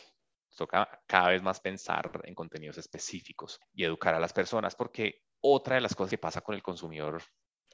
[0.55, 5.75] Toca cada vez más pensar en contenidos específicos y educar a las personas, porque otra
[5.75, 7.21] de las cosas que pasa con el consumidor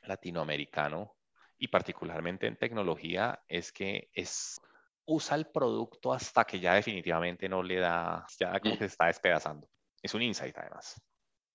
[0.04, 1.16] latinoamericano
[1.58, 4.60] y particularmente en tecnología es que es
[5.06, 9.08] usa el producto hasta que ya definitivamente no le da, ya como que se está
[9.08, 9.68] despedazando.
[10.02, 11.02] Es un insight además.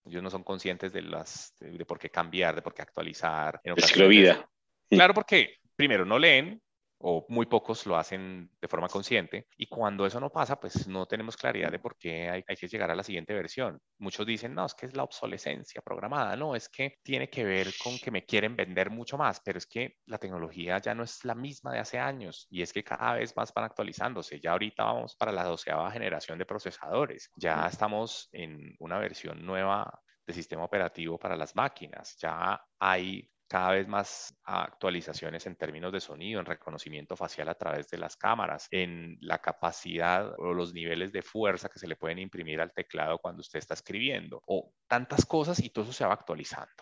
[0.05, 3.61] Ellos no son conscientes de, las, de, por qué cambiar, de por qué actualizar.
[3.65, 3.75] En
[4.09, 4.49] vida.
[4.89, 6.63] Claro, porque primero no leen,
[6.99, 9.47] o muy pocos lo hacen de forma consciente.
[9.57, 12.91] Y cuando eso no pasa, pues no tenemos claridad de por qué hay, que llegar
[12.91, 13.79] a la siguiente versión.
[13.99, 17.69] Muchos dicen, no, es que es la obsolescencia programada, no, es que tiene que ver
[17.83, 21.25] con que me quieren vender mucho más, pero es que la tecnología ya no es
[21.25, 24.41] la misma de hace años y es que cada vez más van actualizándose.
[24.41, 30.01] Ya ahorita vamos para la doceava generación de procesadores, ya estamos en una versión nueva
[30.27, 32.17] de sistema operativo para las máquinas.
[32.19, 37.89] Ya hay cada vez más actualizaciones en términos de sonido, en reconocimiento facial a través
[37.89, 42.19] de las cámaras, en la capacidad o los niveles de fuerza que se le pueden
[42.19, 46.15] imprimir al teclado cuando usted está escribiendo, o tantas cosas y todo eso se va
[46.15, 46.73] actualizando.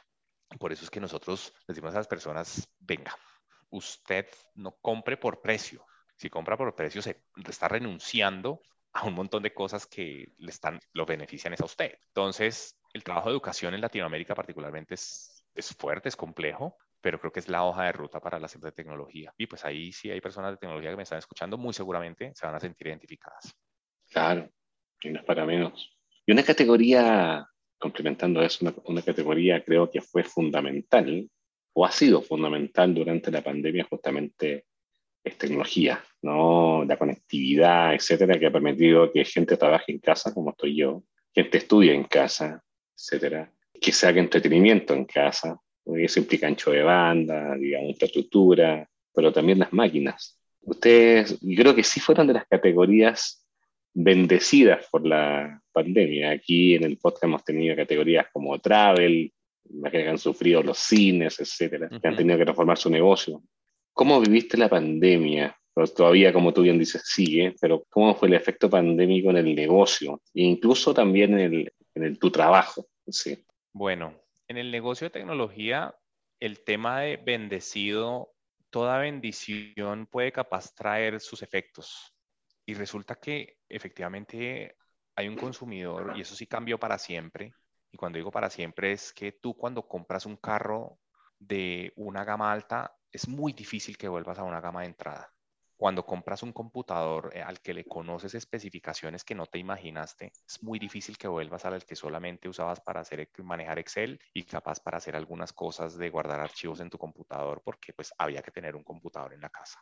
[0.59, 3.15] Por eso es que nosotros decimos a las personas, venga,
[3.71, 5.85] usted no compre por precio.
[6.17, 10.81] Si compra por precio, se está renunciando a un montón de cosas que le están,
[10.93, 11.99] lo benefician a usted.
[12.07, 17.33] Entonces, el trabajo de educación en Latinoamérica particularmente es es fuerte, es complejo, pero creo
[17.33, 19.33] que es la hoja de ruta para las empresas de tecnología.
[19.37, 22.47] Y pues ahí sí hay personas de tecnología que me están escuchando, muy seguramente se
[22.47, 23.55] van a sentir identificadas.
[24.11, 24.49] Claro,
[25.03, 25.95] y no es para menos.
[26.27, 27.47] Y una categoría,
[27.79, 31.29] complementando eso, una, categoría creo que fue fundamental
[31.75, 34.65] o ha sido fundamental durante la pandemia justamente
[35.23, 36.85] es tecnología, ¿no?
[36.85, 41.03] La conectividad, etcétera, que ha permitido que gente trabaje en casa, como estoy yo,
[41.35, 42.63] gente estudie en casa,
[42.97, 43.53] etcétera,
[43.85, 49.33] que se haga entretenimiento en casa, porque eso implica ancho de banda, digamos, infraestructura, pero
[49.33, 50.39] también las máquinas.
[50.63, 53.47] Ustedes, yo creo que sí fueron de las categorías
[53.93, 56.31] bendecidas por la pandemia.
[56.31, 59.33] Aquí en el podcast hemos tenido categorías como travel,
[59.91, 63.43] que han sufrido los cines, etcétera, que han tenido que transformar su negocio.
[63.93, 65.57] ¿Cómo viviste la pandemia?
[65.73, 69.55] Pues todavía, como tú bien dices, sigue, pero ¿cómo fue el efecto pandémico en el
[69.55, 70.21] negocio?
[70.33, 72.87] E incluso también en, el, en el, tu trabajo.
[73.07, 73.44] Sí.
[73.75, 74.15] Bueno,
[74.47, 75.99] en el negocio de tecnología,
[76.39, 78.33] el tema de bendecido,
[78.71, 82.15] toda bendición puede capaz traer sus efectos.
[82.65, 84.77] Y resulta que efectivamente
[85.17, 87.53] hay un consumidor, y eso sí cambió para siempre,
[87.91, 91.01] Y cuando digo para siempre es que tú cuando compras un carro
[91.41, 95.34] de una gama alta, es muy difícil que vuelvas a una gama de entrada.
[95.85, 100.63] Cuando compras un computador eh, al que le conoces especificaciones que no te imaginaste, es
[100.63, 104.97] muy difícil que vuelvas al que solamente usabas para hacer, manejar Excel y capaz para
[104.97, 108.83] hacer algunas cosas de guardar archivos en tu computador, porque pues había que tener un
[108.83, 109.79] computador en la casa.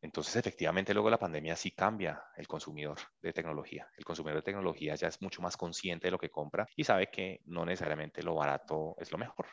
[0.00, 3.90] Entonces, efectivamente, luego la pandemia sí cambia el consumidor de tecnología.
[3.96, 7.08] El consumidor de tecnología ya es mucho más consciente de lo que compra y sabe
[7.10, 9.48] que no necesariamente lo barato es lo mejor.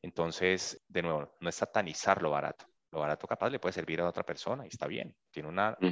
[0.00, 2.69] Entonces, de nuevo, no es satanizar lo barato.
[2.92, 5.14] Lo barato capaz le puede servir a otra persona y está bien.
[5.30, 5.90] Tiene una mm.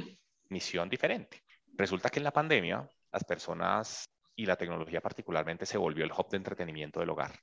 [0.49, 1.43] misión diferente.
[1.73, 6.29] Resulta que en la pandemia, las personas y la tecnología particularmente se volvió el hub
[6.29, 7.39] de entretenimiento del hogar.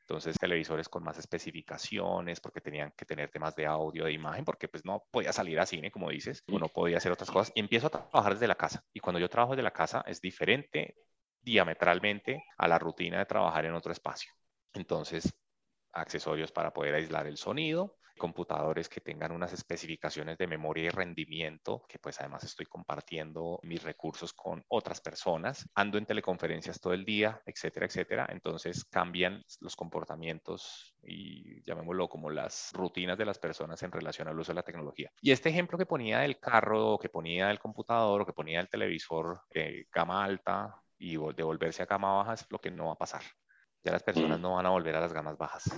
[0.00, 4.66] Entonces, televisores con más especificaciones, porque tenían que tener temas de audio, de imagen, porque
[4.66, 7.52] pues no podía salir a cine, como dices, o no podía hacer otras cosas.
[7.54, 8.82] Y empiezo a trabajar desde la casa.
[8.94, 10.96] Y cuando yo trabajo desde la casa es diferente
[11.42, 14.32] diametralmente a la rutina de trabajar en otro espacio.
[14.72, 15.30] Entonces,
[15.92, 21.82] accesorios para poder aislar el sonido, computadores que tengan unas especificaciones de memoria y rendimiento,
[21.88, 27.04] que pues además estoy compartiendo mis recursos con otras personas, ando en teleconferencias todo el
[27.04, 28.28] día, etcétera, etcétera.
[28.30, 34.38] Entonces cambian los comportamientos y llamémoslo como las rutinas de las personas en relación al
[34.38, 35.10] uso de la tecnología.
[35.22, 38.68] Y este ejemplo que ponía del carro, que ponía del computador, o que ponía del
[38.68, 42.92] televisor eh, gama alta y de volverse a gama baja es lo que no va
[42.92, 43.22] a pasar.
[43.84, 44.42] Ya las personas mm.
[44.42, 45.70] no van a volver a las gamas bajas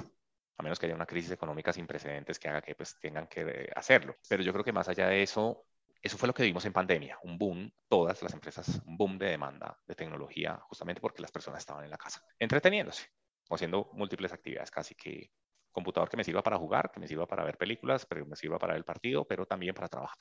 [0.61, 3.41] a menos que haya una crisis económica sin precedentes que haga que pues, tengan que
[3.41, 4.17] eh, hacerlo.
[4.29, 5.65] Pero yo creo que más allá de eso,
[6.03, 9.31] eso fue lo que vimos en pandemia, un boom, todas las empresas, un boom de
[9.31, 13.09] demanda de tecnología, justamente porque las personas estaban en la casa, entreteniéndose
[13.49, 15.31] o haciendo múltiples actividades, casi que
[15.73, 18.59] computador que me sirva para jugar, que me sirva para ver películas, pero me sirva
[18.59, 20.19] para el partido, pero también para trabajar.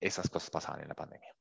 [0.00, 1.32] Esas cosas pasaban en la pandemia.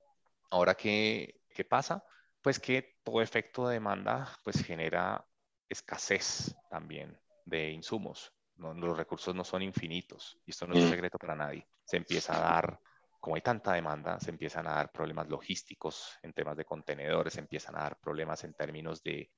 [0.51, 2.03] Ahora, ¿qué, qué pasa?
[2.41, 5.25] Pues que todo efecto de demanda pues genera
[5.67, 10.91] escasez también de insumos los recursos no son infinitos y esto no es un mm.
[10.91, 11.67] secreto para nadie.
[11.83, 12.79] Se empieza a dar,
[13.19, 17.41] como hay tanta demanda, se empiezan a dar problemas logísticos en temas de contenedores, se
[17.41, 19.31] empiezan a dar problemas en términos de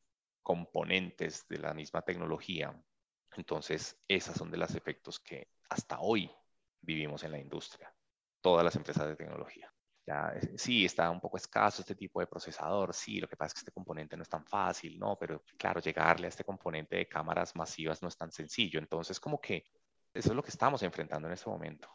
[0.43, 2.73] componentes de la misma tecnología.
[3.35, 6.31] Entonces, esos son de los efectos que hasta hoy
[6.79, 7.93] vivimos en la industria,
[8.41, 9.73] todas las empresas de tecnología.
[10.07, 13.53] Eh, sí, está un poco escaso este tipo de procesador, sí, lo que pasa es
[13.55, 15.17] que este componente no es tan fácil, ¿no?
[15.19, 18.79] Pero claro, llegarle a este componente de cámaras masivas no es tan sencillo.
[18.79, 19.65] Entonces, como que
[20.13, 21.89] eso es lo que estamos enfrentando en este momento.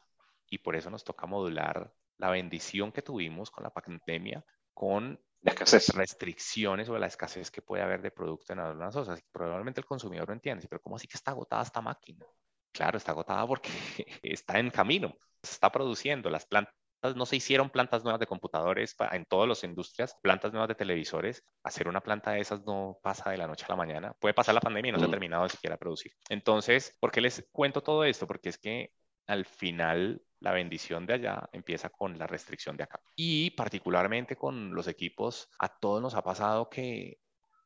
[0.49, 4.45] Y por eso nos toca modular la bendición que tuvimos con la pandemia
[4.75, 9.23] con las restricciones o la escasez que puede haber de producto en algunas cosas.
[9.33, 12.25] Probablemente el consumidor no entiende, pero ¿cómo así que está agotada esta máquina?
[12.73, 13.71] Claro, está agotada porque
[14.23, 16.75] está en camino, se está produciendo, las plantas
[17.17, 21.45] no se hicieron plantas nuevas de computadores en todas las industrias, plantas nuevas de televisores.
[21.63, 24.15] Hacer una planta de esas no pasa de la noche a la mañana.
[24.21, 25.11] Puede pasar la pandemia y no se ha mm.
[25.11, 26.13] terminado ni siquiera producir.
[26.29, 28.27] Entonces, ¿por qué les cuento todo esto?
[28.27, 28.93] Porque es que
[29.27, 33.01] al final la bendición de allá empieza con la restricción de acá.
[33.17, 37.19] Y particularmente con los equipos, a todos nos ha pasado que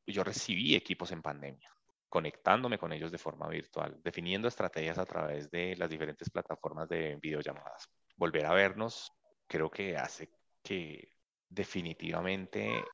[0.06, 1.70] yo recibí equipos en pandemia
[2.08, 7.16] conectándome con ellos de forma virtual, definiendo estrategias a través de las diferentes plataformas de
[7.16, 7.90] videollamadas.
[8.16, 9.12] Volver a vernos
[9.46, 10.30] creo que hace
[10.62, 11.16] que
[11.48, 12.84] definitivamente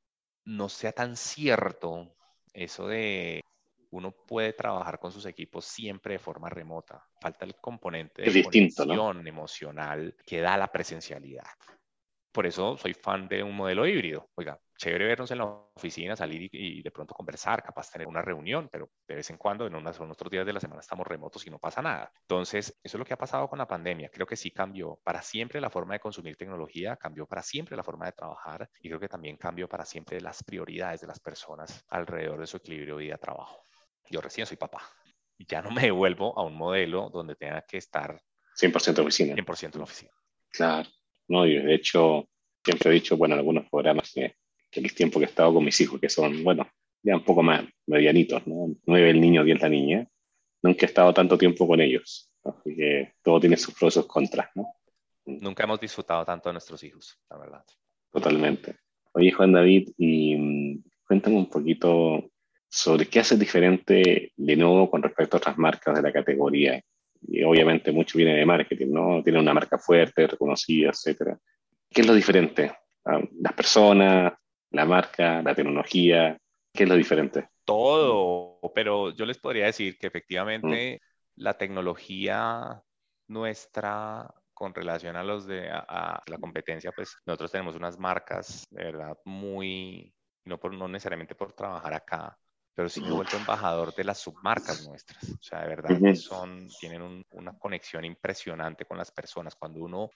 [0.45, 2.15] no sea tan cierto
[2.53, 3.41] eso de
[3.91, 7.05] uno puede trabajar con sus equipos siempre de forma remota.
[7.21, 11.45] Falta el componente de conexión emocional que da la presencialidad.
[12.31, 14.29] Por eso soy fan de un modelo híbrido.
[14.35, 18.69] Oiga, chévere vernos en la oficina, salir y, de pronto conversar, capaz tener una reunión,
[18.71, 21.49] pero de vez en cuando, en unos otros días de la semana estamos remotos y
[21.49, 22.11] no pasa nada.
[22.21, 24.09] Entonces, eso es lo que ha pasado con la pandemia.
[24.09, 27.83] Creo que sí cambió para siempre la forma de consumir tecnología, cambió para siempre la
[27.83, 31.85] forma de trabajar y creo que también cambió para siempre las prioridades de las personas
[31.89, 33.65] alrededor de su equilibrio vida-trabajo.
[34.09, 34.81] Yo recién soy papá
[35.37, 38.21] y ya no me devuelvo a un modelo donde tenga que estar
[38.59, 39.35] 100% en oficina.
[39.35, 40.11] 100% en oficina.
[40.51, 40.89] Claro.
[41.27, 42.27] No, y de hecho,
[42.63, 44.35] siempre he dicho, bueno, en algunos programas que
[44.79, 46.67] el tiempo que he estado con mis hijos, que son, bueno,
[47.03, 48.75] ya un poco más medianitos, ¿no?
[48.85, 50.07] Nueve el niño, diez la niña.
[50.61, 52.31] Nunca he estado tanto tiempo con ellos.
[52.43, 54.67] Así que todo tiene sus pros y sus contras, ¿no?
[55.25, 57.63] Nunca hemos disfrutado tanto de nuestros hijos, la verdad.
[58.11, 58.77] Totalmente.
[59.13, 62.29] Oye, Juan David, y mm, cuéntame un poquito
[62.69, 66.81] sobre qué hace diferente Lenovo con respecto a otras marcas de la categoría.
[67.21, 69.23] Y obviamente mucho viene de marketing, ¿no?
[69.23, 71.37] Tiene una marca fuerte, reconocida, etcétera.
[71.89, 72.73] ¿Qué es lo diferente?
[73.39, 74.33] Las personas,
[74.73, 76.37] la marca, la tecnología?
[76.73, 77.47] ¿Qué es lo diferente?
[77.63, 81.41] Todo, pero yo les podría decir que efectivamente mm.
[81.41, 82.83] la tecnología
[83.27, 89.17] nuestra con relación a los de la competencia, pues nosotros tenemos unas marcas, de verdad,
[89.25, 90.13] muy,
[90.45, 92.37] no, por, no necesariamente por trabajar acá,
[92.75, 95.23] pero sí me he vuelto embajador de las submarcas nuestras.
[95.23, 99.55] O sea, de verdad son, tienen una conexión impresionante con las personas.
[99.55, 100.09] Cuando uno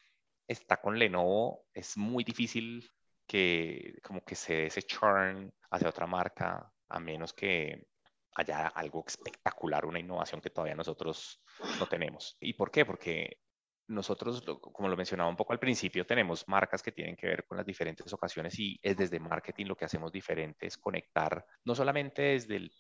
[0.48, 2.88] está con Lenovo, es muy difícil
[3.28, 7.88] que como que se dé ese churn hacia otra marca, a menos que
[8.36, 11.42] haya algo espectacular, una innovación que todavía nosotros
[11.80, 12.38] no tenemos.
[12.40, 12.86] ¿Y por qué?
[12.86, 13.40] Porque
[13.88, 17.58] nosotros, como lo mencionaba un poco al principio, tenemos marcas que tienen que ver con
[17.58, 22.22] las diferentes ocasiones y es desde marketing lo que hacemos diferente es conectar no solamente
[22.22, 22.72] desde el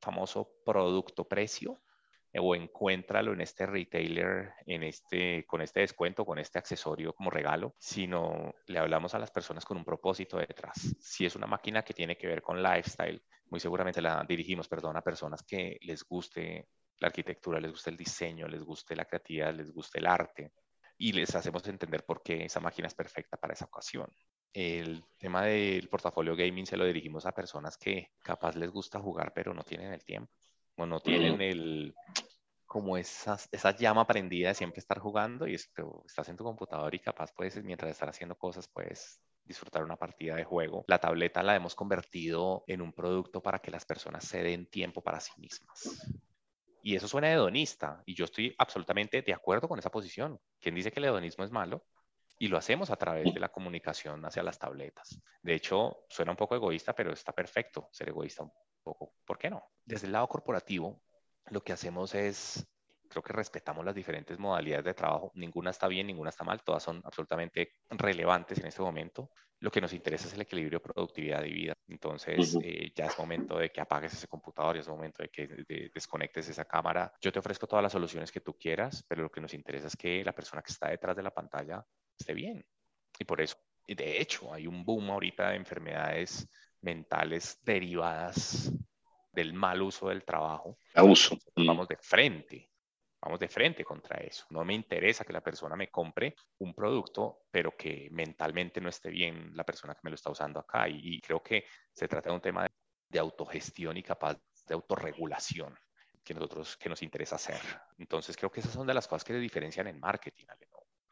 [0.00, 1.93] famoso producto precio eh,
[2.40, 7.74] o encuéntralo en este retailer en este, con este descuento, con este accesorio como regalo,
[7.78, 10.94] sino le hablamos a las personas con un propósito detrás.
[11.00, 14.96] Si es una máquina que tiene que ver con lifestyle, muy seguramente la dirigimos, perdón,
[14.96, 16.68] a personas que les guste
[16.98, 20.52] la arquitectura, les gusta el diseño, les guste la creatividad, les guste el arte
[20.98, 24.10] y les hacemos entender por qué esa máquina es perfecta para esa ocasión.
[24.52, 29.32] El tema del portafolio gaming se lo dirigimos a personas que capaz les gusta jugar
[29.34, 30.32] pero no tienen el tiempo
[30.76, 31.94] o no tienen el
[32.74, 36.92] como esa, esa llama prendida de siempre estar jugando y esto, estás en tu computador
[36.92, 40.84] y capaz puedes, mientras estar haciendo cosas, puedes disfrutar una partida de juego.
[40.88, 45.02] La tableta la hemos convertido en un producto para que las personas se den tiempo
[45.02, 46.12] para sí mismas.
[46.82, 50.40] Y eso suena hedonista, y yo estoy absolutamente de acuerdo con esa posición.
[50.60, 51.84] ¿Quién dice que el hedonismo es malo?
[52.38, 55.18] Y lo hacemos a través de la comunicación hacia las tabletas.
[55.42, 58.44] De hecho, suena un poco egoísta, pero está perfecto ser egoísta
[58.84, 59.14] poco.
[59.24, 59.64] ¿Por qué no?
[59.84, 61.02] Desde el lado corporativo,
[61.50, 62.66] lo que hacemos es
[63.08, 65.32] creo que respetamos las diferentes modalidades de trabajo.
[65.34, 69.30] Ninguna está bien, ninguna está mal, todas son absolutamente relevantes en este momento
[69.64, 71.74] lo que nos interesa es el equilibrio productividad y vida.
[71.88, 75.46] Entonces, eh, ya es momento de que apagues ese computador, ya es momento de que
[75.94, 77.10] desconectes esa cámara.
[77.18, 79.96] Yo te ofrezco todas las soluciones que tú quieras, pero lo que nos interesa es
[79.96, 81.82] que la persona que está detrás de la pantalla
[82.18, 82.62] esté bien.
[83.18, 83.56] Y por eso,
[83.86, 86.46] de hecho, hay un boom ahorita de enfermedades
[86.84, 88.72] mentales derivadas
[89.32, 90.78] del mal uso del trabajo.
[90.94, 91.36] Abuso.
[91.56, 92.70] Vamos de frente
[93.24, 94.44] Vamos de frente contra eso.
[94.50, 99.08] No me interesa que la persona me compre un producto, pero que mentalmente no esté
[99.08, 100.86] bien la persona que me lo está usando acá.
[100.90, 102.68] Y, creo que se trata de un tema
[103.08, 105.74] de, autogestión y capaz de autorregulación
[106.22, 107.60] que nosotros que nos interesa hacer.
[107.96, 110.44] Entonces creo que esas son de las cosas que se diferencian en marketing,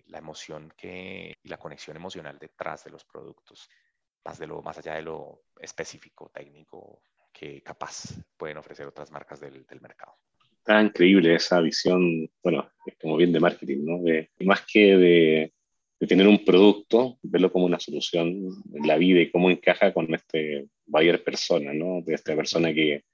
[0.06, 3.70] la emoción que y la conexión emocional detrás de los productos,
[4.24, 7.02] más de lo más allá de lo específico, técnico
[7.32, 10.16] que capaz pueden ofrecer otras marcas del mercado
[10.62, 12.70] está increíble esa visión, bueno,
[13.00, 13.98] como bien de marketing, ¿no?
[14.02, 15.52] De, más que de,
[16.06, 20.66] tener un producto, verlo como una solución en la vida y cómo encaja con este
[20.86, 22.02] buyer persona, ¿no?
[22.02, 23.04] De esta persona que,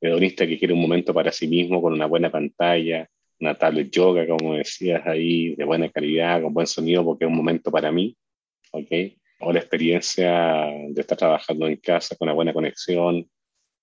[0.00, 3.08] hedonista que quiere un momento para sí mismo con una buena pantalla,
[3.40, 7.36] una tablet yoga, como decías ahí, de buena calidad, con buen sonido, porque es un
[7.36, 8.16] momento para mí,
[8.72, 8.90] ¿ok?
[9.40, 13.28] O la experiencia de estar trabajando en casa con una buena conexión,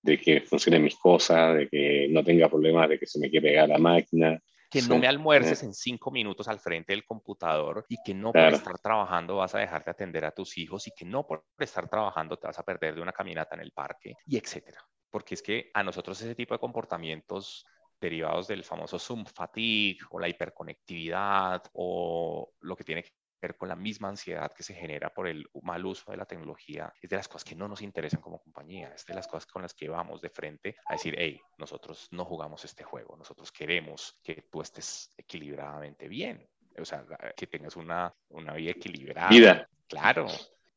[0.02, 3.42] de que funcionen mis cosas, de que no tenga problemas de que se me quede
[3.42, 4.40] pegar la máquina.
[4.70, 8.52] Que no me almuerces en cinco minutos al frente del computador y que no por
[8.52, 11.88] estar trabajando vas a dejar de atender a tus hijos y que no por estar
[11.88, 14.78] trabajando te vas a perder de una caminata en el parque y etcétera.
[15.10, 17.64] Porque es que a nosotros ese tipo de comportamientos
[17.98, 23.04] derivados del famoso Zoom fatigue o la hiperconectividad o lo que tiene
[23.40, 26.92] ver con la misma ansiedad que se genera por el mal uso de la tecnología,
[27.00, 29.62] es de las cosas que no nos interesan como compañía, es de las cosas con
[29.62, 34.18] las que vamos de frente a decir, hey, nosotros no jugamos este juego, nosotros queremos
[34.22, 37.04] que tú estés equilibradamente bien, o sea,
[37.36, 39.28] que tengas una, una vida equilibrada.
[39.28, 39.68] Vida.
[39.88, 40.26] Claro,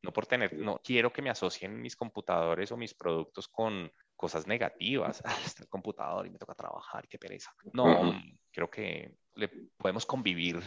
[0.02, 4.46] no por tener, no quiero que me asocien mis computadores o mis productos con cosas
[4.46, 5.22] negativas.
[5.24, 7.52] Ah, está el computador y me toca trabajar, qué pereza.
[7.72, 8.12] No,
[8.50, 10.60] creo que le podemos convivir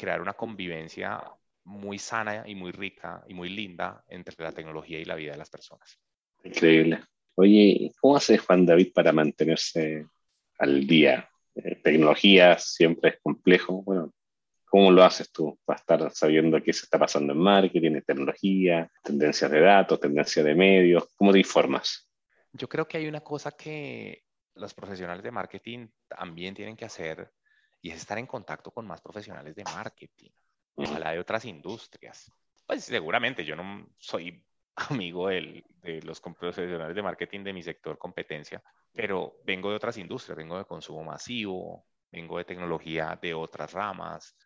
[0.00, 1.22] crear una convivencia
[1.64, 5.38] muy sana y muy rica y muy linda entre la tecnología y la vida de
[5.38, 6.00] las personas.
[6.42, 7.04] Increíble.
[7.34, 10.06] Oye, ¿cómo hace Juan David para mantenerse
[10.58, 11.28] al día?
[11.54, 13.82] Eh, tecnología siempre es complejo.
[13.82, 14.12] Bueno,
[14.64, 19.50] ¿cómo lo haces tú para estar sabiendo qué se está pasando en marketing, tecnología, tendencias
[19.50, 21.08] de datos, tendencias de medios?
[21.14, 22.10] ¿Cómo te informas?
[22.52, 24.24] Yo creo que hay una cosa que
[24.54, 27.30] los profesionales de marketing también tienen que hacer
[27.82, 30.30] y es estar en contacto con más profesionales de marketing,
[30.74, 32.32] ojalá de otras industrias.
[32.66, 38.62] Pues seguramente yo no soy amigo de los profesionales de marketing de mi sector competencia,
[38.92, 44.36] pero vengo de otras industrias, vengo de consumo masivo, vengo de tecnología de otras ramas,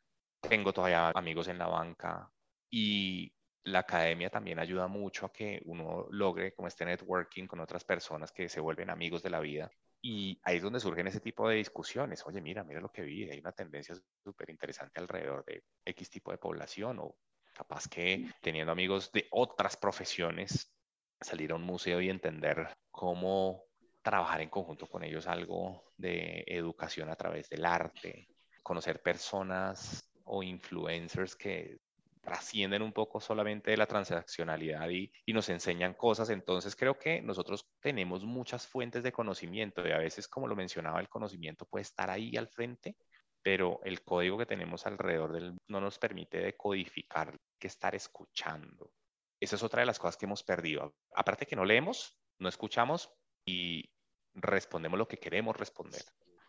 [0.49, 2.31] tengo todavía amigos en la banca
[2.71, 3.33] y
[3.65, 8.31] la academia también ayuda mucho a que uno logre como este networking con otras personas
[8.31, 9.71] que se vuelven amigos de la vida
[10.07, 12.27] y ahí es donde surgen ese tipo de discusiones.
[12.27, 16.31] Oye, mira, mira lo que vi, hay una tendencia súper interesante alrededor de X tipo
[16.31, 17.17] de población o
[17.55, 20.71] capaz que teniendo amigos de otras profesiones,
[21.19, 23.65] salir a un museo y entender cómo
[24.03, 28.29] trabajar en conjunto con ellos algo de educación a través del arte,
[28.63, 31.79] conocer personas o influencers que
[32.25, 36.31] trascienden un poco solamente de la transaccionalidad y, y, nos enseñan cosas.
[36.31, 41.01] Entonces creo que nosotros tenemos muchas fuentes de conocimiento y a veces, como lo mencionaba,
[41.01, 42.97] el conocimiento puede estar ahí al frente,
[43.43, 48.91] pero el código que tenemos alrededor del, no nos permite decodificar que estar escuchando.
[49.39, 50.95] Esa es otra de las cosas que hemos perdido.
[51.15, 53.11] Aparte que no leemos, no escuchamos
[53.45, 53.91] y
[54.33, 56.03] respondemos lo que queremos responder.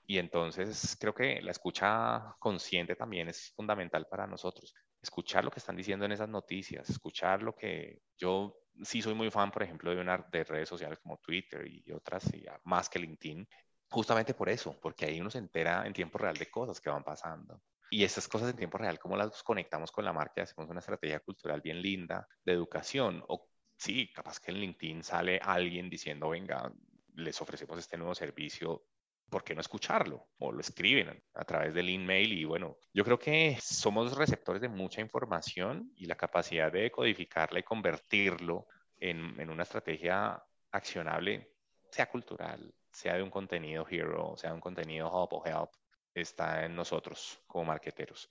[0.08, 4.74] Y entonces creo que la escucha consciente también es fundamental para nosotros.
[5.06, 9.30] Escuchar lo que están diciendo en esas noticias, escuchar lo que yo sí soy muy
[9.30, 12.98] fan, por ejemplo, de, una, de redes sociales como Twitter y otras, y más que
[12.98, 13.48] LinkedIn,
[13.88, 17.04] justamente por eso, porque ahí uno se entera en tiempo real de cosas que van
[17.04, 17.62] pasando.
[17.92, 21.20] Y esas cosas en tiempo real, cómo las conectamos con la marca, hacemos una estrategia
[21.20, 23.24] cultural bien linda de educación.
[23.28, 23.48] O
[23.78, 26.74] sí, capaz que en LinkedIn sale alguien diciendo, venga,
[27.14, 28.88] les ofrecemos este nuevo servicio
[29.30, 30.28] ¿por qué no escucharlo?
[30.40, 34.70] O lo escriben a través del email y bueno, yo creo que somos receptores de
[34.70, 38.68] mucha información y la capacidad de codificarla y convertirlo
[38.98, 41.52] en, en una estrategia accionable,
[41.92, 45.72] sea cultural, sea de un contenido hero, sea de un contenido hub o help,
[46.14, 48.30] está en nosotros como marqueteros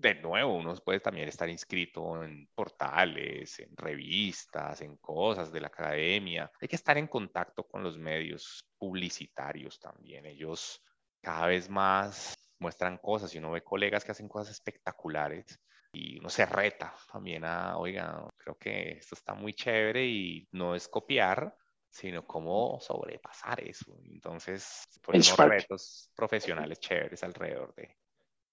[0.00, 5.68] de nuevo, uno puede también estar inscrito en portales, en revistas, en cosas de la
[5.68, 6.50] academia.
[6.60, 10.26] Hay que estar en contacto con los medios publicitarios también.
[10.26, 10.82] Ellos
[11.20, 15.60] cada vez más muestran cosas y uno ve colegas que hacen cosas espectaculares
[15.92, 20.74] y uno se reta también a, oiga, creo que esto está muy chévere y no
[20.74, 21.54] es copiar,
[21.90, 23.98] sino cómo sobrepasar eso.
[24.04, 27.96] Entonces, ponemos retos profesionales chéveres alrededor de.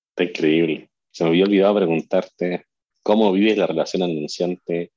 [0.09, 0.89] Está increíble.
[1.11, 2.65] Se me había olvidado preguntarte
[3.03, 4.91] cómo vives la relación anunciante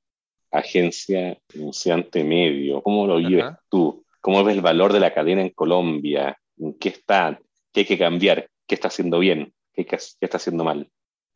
[0.51, 4.05] agencia, anunciante medio, ¿cómo lo vives tú?
[4.19, 6.37] ¿Cómo ves el valor de la cadena en Colombia?
[6.57, 7.39] ¿En qué está?
[7.71, 8.49] ¿Qué hay que cambiar?
[8.67, 9.53] ¿Qué está haciendo bien?
[9.73, 10.91] ¿Qué, qué está haciendo mal?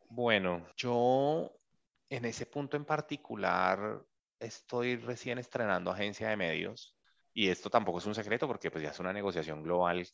[0.09, 1.51] Bueno, yo
[2.09, 4.01] en ese punto en particular
[4.39, 6.95] estoy recién estrenando agencia de medios
[7.34, 10.05] y esto tampoco es un secreto porque pues ya es una negociación global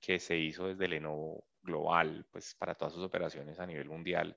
[0.00, 4.36] que se hizo desde Lenovo global, pues para todas sus operaciones a nivel mundial.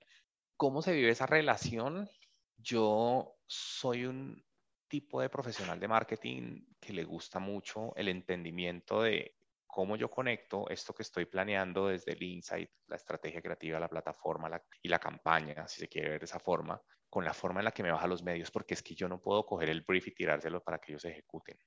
[0.57, 2.09] ¿Cómo se vive esa relación?
[2.57, 4.43] Yo soy un
[4.87, 10.69] tipo de profesional de marketing que le gusta mucho el entendimiento de cómo yo conecto
[10.69, 15.67] esto que estoy planeando desde el insight, la estrategia creativa, la plataforma y la campaña,
[15.67, 18.05] si se quiere ver de esa forma, con la forma en la que me baja
[18.05, 20.91] los medios, porque es que yo no puedo coger el brief y tirárselo para que
[20.91, 21.57] ellos ejecuten.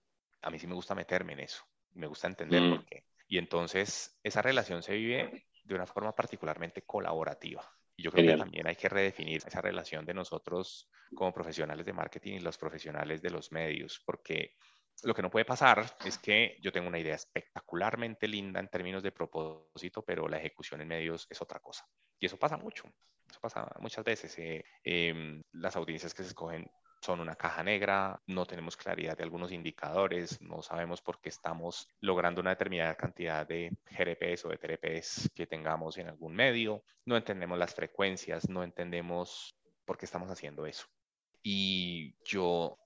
[0.43, 2.71] A mí sí me gusta meterme en eso, me gusta entender mm.
[2.71, 3.05] por qué.
[3.29, 7.63] Y entonces esa relación se vive de una forma particularmente colaborativa.
[7.97, 11.93] Y yo creo que también hay que redefinir esa relación de nosotros como profesionales de
[11.93, 14.55] marketing y los profesionales de los medios, porque
[15.03, 19.03] lo que no puede pasar es que yo tengo una idea espectacularmente linda en términos
[19.03, 21.87] de propósito, pero la ejecución en medios es otra cosa.
[22.19, 22.85] Y eso pasa mucho.
[23.29, 24.39] Eso pasa muchas veces.
[24.39, 26.71] Eh, em, las audiencias que se escogen
[27.07, 31.89] son una caja negra, no tenemos claridad de algunos indicadores, no sabemos por qué estamos
[32.01, 37.17] logrando una determinada cantidad de GRPs o de TRPs que tengamos en algún medio, no
[37.17, 40.89] entendemos las frecuencias, no entendemos por qué estamos haciendo eso.
[41.45, 42.77] Y yo,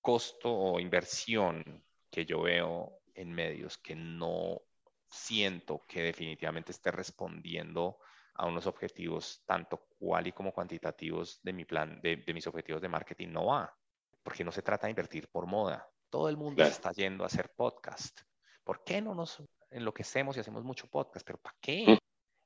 [0.00, 4.62] costo o inversión que yo veo en medios que no
[5.08, 7.98] siento que definitivamente esté respondiendo
[8.34, 12.88] a unos objetivos tanto cual y como cuantitativos de mi plan, de, mis objetivos de
[12.88, 13.74] marketing no va,
[14.22, 15.88] porque no se trata de invertir por moda.
[16.10, 18.20] Todo el mundo está yendo a hacer podcast.
[18.62, 21.26] ¿Por qué no nos enloquecemos y hacemos mucho podcast?
[21.26, 21.84] ¿Pero para qué?
[21.88, 21.98] Mm.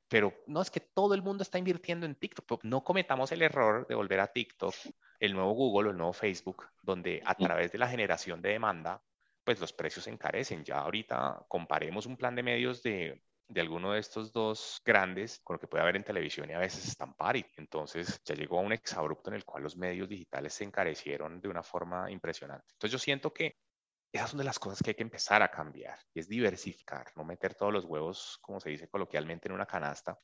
[0.09, 2.65] Pero no es que todo el mundo está invirtiendo en TikTok.
[2.65, 4.75] No cometamos el error de volver a TikTok,
[5.21, 7.45] el nuevo Google o el nuevo Facebook, donde a mm.
[7.45, 9.03] través de la generación de demanda,
[9.45, 10.65] pues los precios se encarecen.
[10.65, 15.55] Ya ahorita comparemos un plan de medios de de alguno de estos dos grandes con
[15.55, 17.45] lo que puede haber en televisión y a veces están pari.
[17.57, 21.49] Entonces ya llegó a un exabrupto en el cual los medios digitales se encarecieron de
[21.49, 22.67] una forma impresionante.
[22.73, 23.57] Entonces yo siento que
[24.13, 27.25] esas son de las cosas que hay que empezar a cambiar y es diversificar, no
[27.25, 30.19] meter todos los huevos, como se dice coloquialmente, en una canasta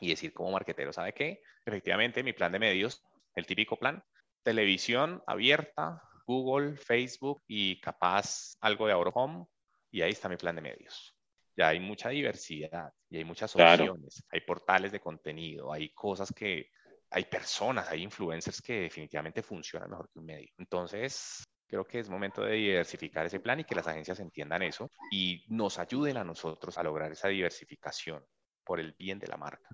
[0.00, 1.42] y decir como marquetero, ¿sabe qué?
[1.64, 3.02] Efectivamente, mi plan de medios,
[3.34, 4.02] el típico plan,
[4.42, 9.46] televisión abierta, Google, Facebook y capaz algo de Home
[9.90, 11.17] y ahí está mi plan de medios
[11.58, 16.70] ya hay mucha diversidad y hay muchas opciones, hay portales de contenido, hay cosas que,
[17.10, 20.52] hay personas, hay influencers que definitivamente funcionan mejor que un medio.
[20.56, 24.88] Entonces, creo que es momento de diversificar ese plan y que las agencias entiendan eso
[25.10, 28.24] y nos ayuden a nosotros a lograr esa diversificación
[28.64, 29.68] por el bien de la marca.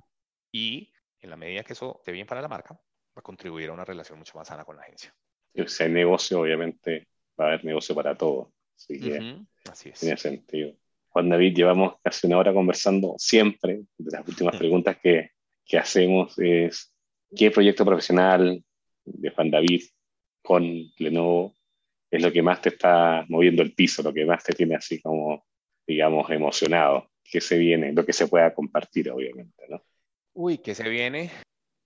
[0.51, 3.73] Y en la medida que eso esté bien para la marca, va a contribuir a
[3.73, 5.15] una relación mucho más sana con la agencia.
[5.67, 7.09] Si hay negocio, obviamente
[7.39, 8.55] va a haber negocio para todo.
[8.75, 10.01] Así que Así es.
[10.01, 10.75] tiene sentido.
[11.15, 13.83] Juan David, llevamos casi una hora conversando siempre.
[13.97, 15.31] De las últimas preguntas que,
[15.65, 16.93] que hacemos es,
[17.37, 18.65] ¿qué proyecto profesional
[19.05, 19.83] de Juan David
[20.43, 20.65] con
[20.99, 21.55] Lenovo
[22.11, 25.01] es lo que más te está moviendo el piso, lo que más te tiene así
[25.01, 25.47] como,
[25.87, 27.09] digamos, emocionado?
[27.23, 27.93] ¿Qué se viene?
[27.93, 29.85] Lo que se pueda compartir, obviamente, ¿no?
[30.33, 31.31] Uy, ¿qué se viene?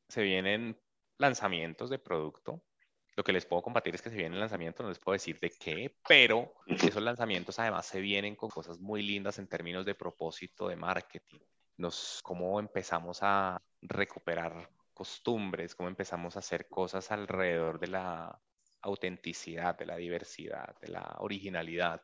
[0.08, 0.74] Se vienen
[1.18, 2.62] lanzamientos de producto
[3.18, 5.50] lo que les puedo compartir es que se vienen lanzamientos, no les puedo decir de
[5.50, 10.68] qué, pero esos lanzamientos además se vienen con cosas muy lindas en términos de propósito
[10.68, 11.40] de marketing.
[11.78, 18.40] Nos, cómo empezamos a recuperar costumbres, cómo empezamos a hacer cosas alrededor de la
[18.82, 22.00] autenticidad, de la diversidad, de la originalidad,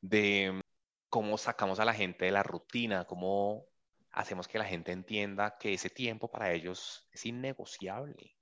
[0.00, 0.60] de
[1.08, 3.64] cómo sacamos a la gente de la rutina, cómo
[4.10, 8.34] hacemos que la gente entienda que ese tiempo para ellos es innegociable.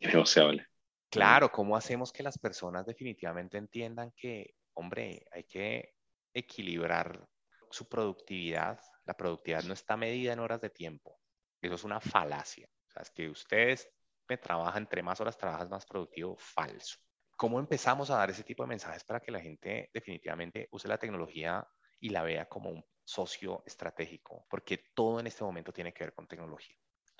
[0.00, 0.66] Innegociable.
[1.10, 5.94] Claro, ¿cómo hacemos que las personas definitivamente entiendan que, hombre, hay que
[6.32, 7.28] equilibrar
[7.68, 8.80] su productividad?
[9.04, 11.18] La productividad no está medida en horas de tiempo.
[11.60, 12.68] Eso es una falacia.
[12.88, 13.88] O sea, es que ustedes
[14.28, 16.98] me trabajan, entre más horas trabajas, más productivo, falso.
[17.36, 20.98] ¿Cómo empezamos a dar ese tipo de mensajes para que la gente definitivamente use la
[20.98, 21.66] tecnología
[21.98, 24.46] y la vea como un socio estratégico?
[24.48, 26.76] Porque todo en este momento tiene que ver con tecnología.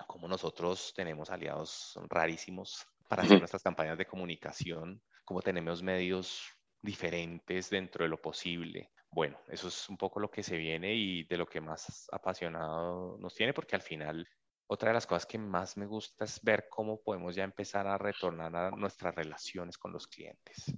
[0.07, 6.47] Como nosotros tenemos aliados rarísimos para hacer nuestras campañas de comunicación, cómo tenemos medios
[6.81, 8.93] diferentes dentro de lo posible.
[9.11, 13.17] Bueno, eso es un poco lo que se viene y de lo que más apasionado
[13.19, 14.25] nos tiene, porque al final
[14.65, 17.97] otra de las cosas que más me gusta es ver cómo podemos ya empezar a
[17.97, 20.73] retornar a nuestras relaciones con los clientes,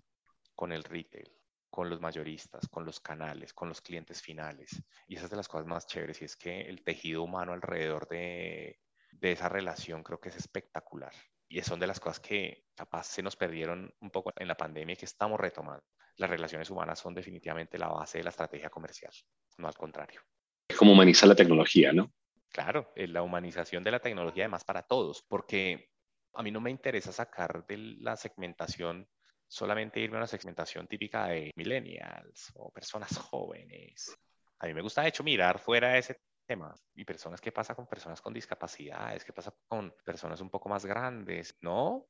[0.55, 1.31] con el retail,
[1.69, 4.83] con los mayoristas, con los canales, con los clientes finales.
[5.07, 8.07] Y esas es de las cosas más chéveres y es que el tejido humano alrededor
[8.07, 8.79] de,
[9.11, 11.13] de esa relación creo que es espectacular
[11.53, 14.93] y son de las cosas que capaz se nos perdieron un poco en la pandemia
[14.93, 15.83] y que estamos retomando.
[16.17, 19.11] Las relaciones humanas son definitivamente la base de la estrategia comercial,
[19.59, 20.21] no al contrario.
[20.67, 22.11] Es como humanizar la tecnología, ¿no?
[22.49, 25.89] Claro, eh, la humanización de la tecnología además para todos, porque
[26.33, 29.07] a mí no me interesa sacar de la segmentación
[29.47, 34.17] solamente irme a una segmentación típica de millennials o personas jóvenes.
[34.57, 37.75] A mí me gusta, de hecho, mirar fuera de ese temas y personas, ¿qué pasa
[37.75, 39.23] con personas con discapacidades?
[39.23, 41.57] ¿Qué pasa con personas un poco más grandes?
[41.61, 42.07] No,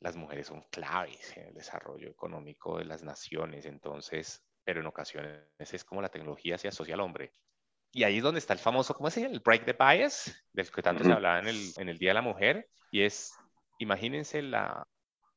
[0.00, 5.46] las mujeres son claves en el desarrollo económico de las naciones, entonces, pero en ocasiones
[5.58, 7.32] es como la tecnología se asocia al hombre.
[7.92, 9.34] Y ahí es donde está el famoso, ¿cómo se llama?
[9.34, 12.14] El break the bias, del que tanto se hablaba en el, en el Día de
[12.14, 13.32] la Mujer, y es,
[13.78, 14.86] imagínense la,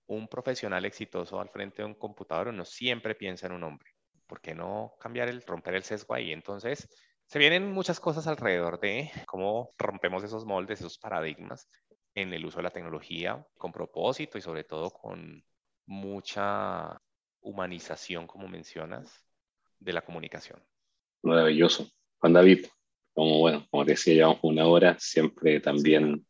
[0.07, 3.91] un profesional exitoso al frente de un computador, no siempre piensa en un hombre.
[4.27, 6.33] ¿Por qué no cambiar el, romper el sesgo ahí?
[6.33, 6.89] Entonces,
[7.29, 11.69] se vienen muchas cosas alrededor de cómo rompemos esos moldes, esos paradigmas
[12.15, 15.43] en el uso de la tecnología con propósito y sobre todo con
[15.85, 16.99] mucha
[17.41, 19.23] humanización, como mencionas,
[19.77, 20.59] de la comunicación.
[21.21, 21.87] Maravilloso.
[22.17, 22.65] Juan David,
[23.13, 26.25] como bueno, como decía, llevamos una hora, siempre también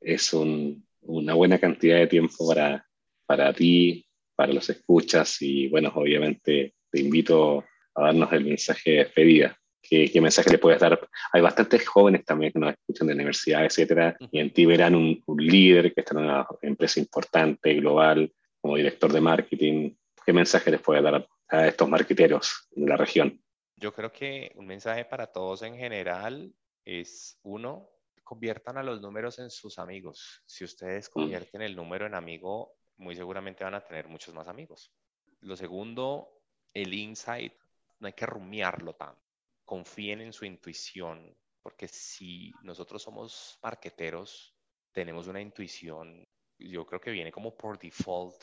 [0.00, 2.84] es una buena cantidad de tiempo para,
[3.24, 8.96] para ti, para los escuchas y bueno, obviamente te invito a darnos el mensaje de
[9.04, 9.59] despedida.
[9.82, 11.08] ¿Qué, mensaje le puedes dar?
[11.32, 15.22] Hay bastantes jóvenes también que nos escuchan de universidad, etcétera, y en ti verán un,
[15.38, 19.94] líder que está en una empresa importante, global, como director de marketing.
[20.24, 23.42] ¿Qué mensaje les puedes dar a, estos marketeros de la región?
[23.76, 26.54] Yo creo que un mensaje para todos en general
[26.84, 27.88] es, uno,
[28.22, 30.42] conviertan a los números en sus amigos.
[30.46, 31.12] Si ustedes mm.
[31.12, 34.92] convierten el número en amigo, muy seguramente van a tener muchos más amigos.
[35.40, 36.42] Lo segundo,
[36.74, 37.54] el insight,
[37.98, 39.29] no hay que rumiarlo tanto
[39.70, 44.52] confíen en su intuición, porque si nosotros somos marqueteros,
[44.90, 46.26] tenemos una intuición,
[46.58, 48.42] yo creo que viene como por default,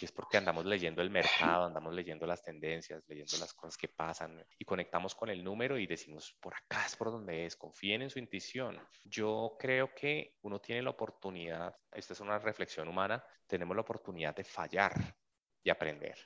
[0.00, 3.86] y es porque andamos leyendo el mercado, andamos leyendo las tendencias, leyendo las cosas que
[3.86, 8.02] pasan y conectamos con el número y decimos, por acá es por donde es, confíen
[8.02, 8.84] en su intuición.
[9.04, 14.34] Yo creo que uno tiene la oportunidad, esta es una reflexión humana, tenemos la oportunidad
[14.34, 15.14] de fallar
[15.62, 16.18] y aprender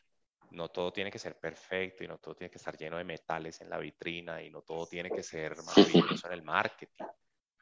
[0.53, 3.61] no todo tiene que ser perfecto y no todo tiene que estar lleno de metales
[3.61, 7.05] en la vitrina y no todo tiene que ser maravilloso en el marketing.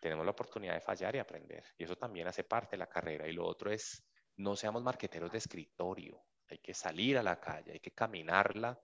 [0.01, 1.65] Tenemos la oportunidad de fallar y aprender.
[1.79, 3.29] Y eso también hace parte de la carrera.
[3.29, 4.03] Y lo otro es,
[4.37, 6.23] no seamos marqueteros de escritorio.
[6.49, 8.81] Hay que salir a la calle, hay que caminarla,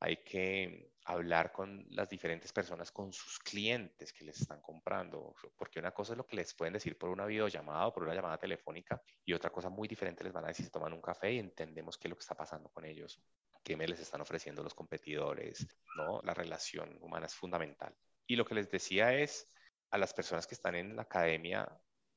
[0.00, 5.80] hay que hablar con las diferentes personas, con sus clientes que les están comprando, porque
[5.80, 8.38] una cosa es lo que les pueden decir por una videollamada o por una llamada
[8.38, 11.38] telefónica y otra cosa muy diferente les van a decir si toman un café y
[11.38, 13.20] entendemos qué es lo que está pasando con ellos
[13.68, 16.22] qué me les están ofreciendo los competidores, ¿no?
[16.22, 17.94] La relación humana es fundamental.
[18.26, 19.46] Y lo que les decía es,
[19.90, 21.68] a las personas que están en la academia,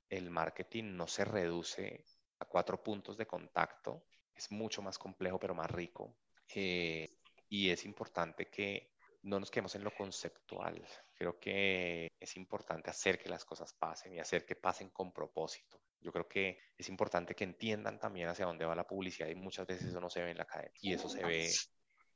[0.10, 2.06] el marketing no se reduce
[2.40, 6.16] a cuatro puntos de contacto, es mucho más complejo pero más rico.
[6.56, 7.18] Eh,
[7.50, 8.94] y es importante que
[9.24, 10.82] no nos quedemos en lo conceptual.
[11.14, 15.81] Creo que es importante hacer que las cosas pasen y hacer que pasen con propósito.
[16.02, 19.68] Yo creo que es importante que entiendan también hacia dónde va la publicidad y muchas
[19.68, 21.50] veces eso no se ve en la academia y eso se ve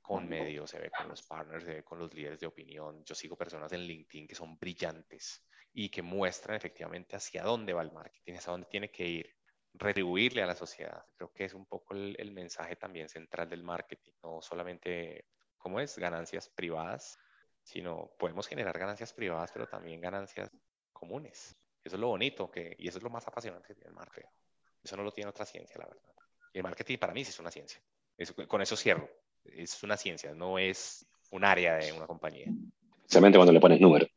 [0.01, 3.03] con medios, se ve con los partners, se ve con los líderes de opinión.
[3.03, 7.81] Yo sigo personas en LinkedIn que son brillantes y que muestran efectivamente hacia dónde va
[7.81, 9.35] el marketing, hacia dónde tiene que ir,
[9.73, 11.03] retribuirle a la sociedad.
[11.15, 15.25] Creo que es un poco el, el mensaje también central del marketing, no solamente
[15.57, 15.97] ¿cómo es?
[15.97, 17.17] Ganancias privadas,
[17.63, 20.51] sino podemos generar ganancias privadas, pero también ganancias
[20.93, 21.55] comunes.
[21.85, 24.27] Eso es lo bonito que, y eso es lo más apasionante del marketing.
[24.83, 26.01] Eso no lo tiene otra ciencia, la verdad.
[26.51, 27.79] El marketing para mí sí es una ciencia.
[28.47, 29.07] con eso cierro.
[29.43, 32.47] Es una ciencia, no es un área de una compañía.
[32.97, 34.07] Especialmente cuando le pones número.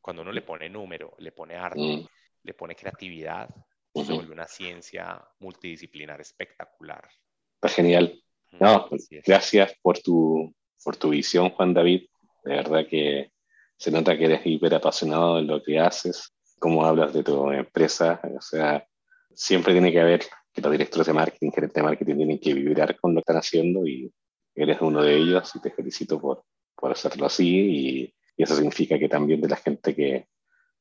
[0.00, 2.06] Cuando uno le pone número, le pone arte, mm.
[2.44, 3.48] le pone creatividad,
[3.92, 7.08] se vuelve una ciencia multidisciplinar espectacular.
[7.54, 8.22] Está genial.
[8.52, 8.88] No,
[9.24, 10.54] gracias por tu,
[10.84, 12.06] por tu visión, Juan David.
[12.44, 13.32] De verdad que
[13.76, 18.20] se nota que eres hiper apasionado de lo que haces, cómo hablas de tu empresa.
[18.36, 18.86] O sea,
[19.34, 20.20] siempre tiene que haber
[20.52, 23.36] que los directores de marketing, gerentes de marketing tienen que vibrar con lo que están
[23.36, 24.12] haciendo y
[24.54, 26.44] eres uno de ellos y te felicito por,
[26.74, 30.28] por hacerlo así y, eso significa que también de la gente que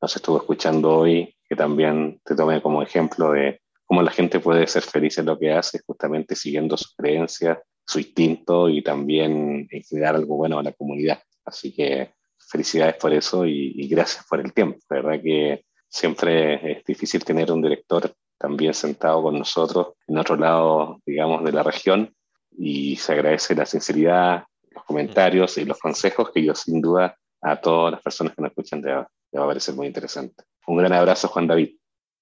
[0.01, 4.67] nos estuvo escuchando hoy, que también te tome como ejemplo de cómo la gente puede
[4.67, 10.15] ser feliz en lo que hace, justamente siguiendo sus creencias, su instinto y también generar
[10.15, 11.21] algo bueno a la comunidad.
[11.45, 12.14] Así que
[12.47, 14.79] felicidades por eso y, gracias por el tiempo.
[14.89, 20.35] La verdad que siempre es difícil tener un director también sentado con nosotros en otro
[20.35, 22.13] lado, digamos, de la región
[22.57, 27.59] y se agradece la sinceridad, los comentarios y los consejos que yo sin duda a
[27.59, 29.09] todas las personas que nos escuchan le va,
[29.43, 30.43] a parecer muy interesante.
[30.67, 31.77] Un gran abrazo, Juan David.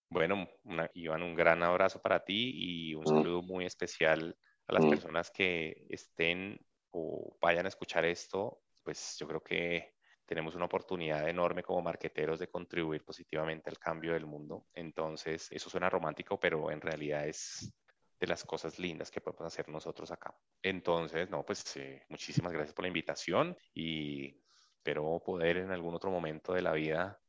[0.10, 0.48] Bueno,
[0.94, 3.08] Iván, un gran abrazo para ti y un mm.
[3.08, 4.36] saludo muy especial
[4.68, 4.90] a las mm.
[4.90, 6.60] personas que estén
[6.92, 9.93] o vayan a escuchar esto, pues yo creo que
[10.34, 14.66] tenemos una oportunidad enorme como marqueteros de contribuir positivamente al cambio del mundo.
[14.74, 17.72] Entonces, eso suena romántico, pero en realidad es
[18.20, 20.36] de las cosas lindas que podemos hacer nosotros acá.
[20.64, 24.36] Entonces, no, pues eh, muchísimas gracias por la invitación y
[24.76, 27.22] espero poder en algún otro momento de la vida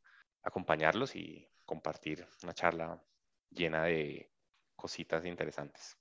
[0.43, 3.05] acompañarlos y compartir una charla
[3.51, 4.31] llena de
[4.75, 5.99] cositas interesantes.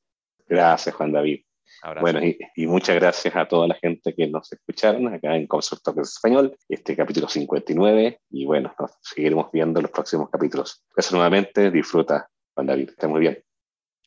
[0.47, 1.43] Gracias, Juan David.
[1.99, 6.13] Bueno, y, muchas gracias a toda la gente que nos escucharon acá en Consort Talks
[6.13, 10.83] Español, este capítulo 59, y bueno, nos seguiremos viendo los próximos capítulos.
[10.95, 13.43] Gracias nuevamente, disfruta, Juan David, está muy bien.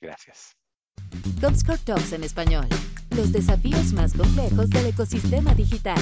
[0.00, 0.56] Gracias.
[1.40, 2.66] Comscore Talks en español,
[3.14, 5.98] los desafíos más complejos del ecosistema digital.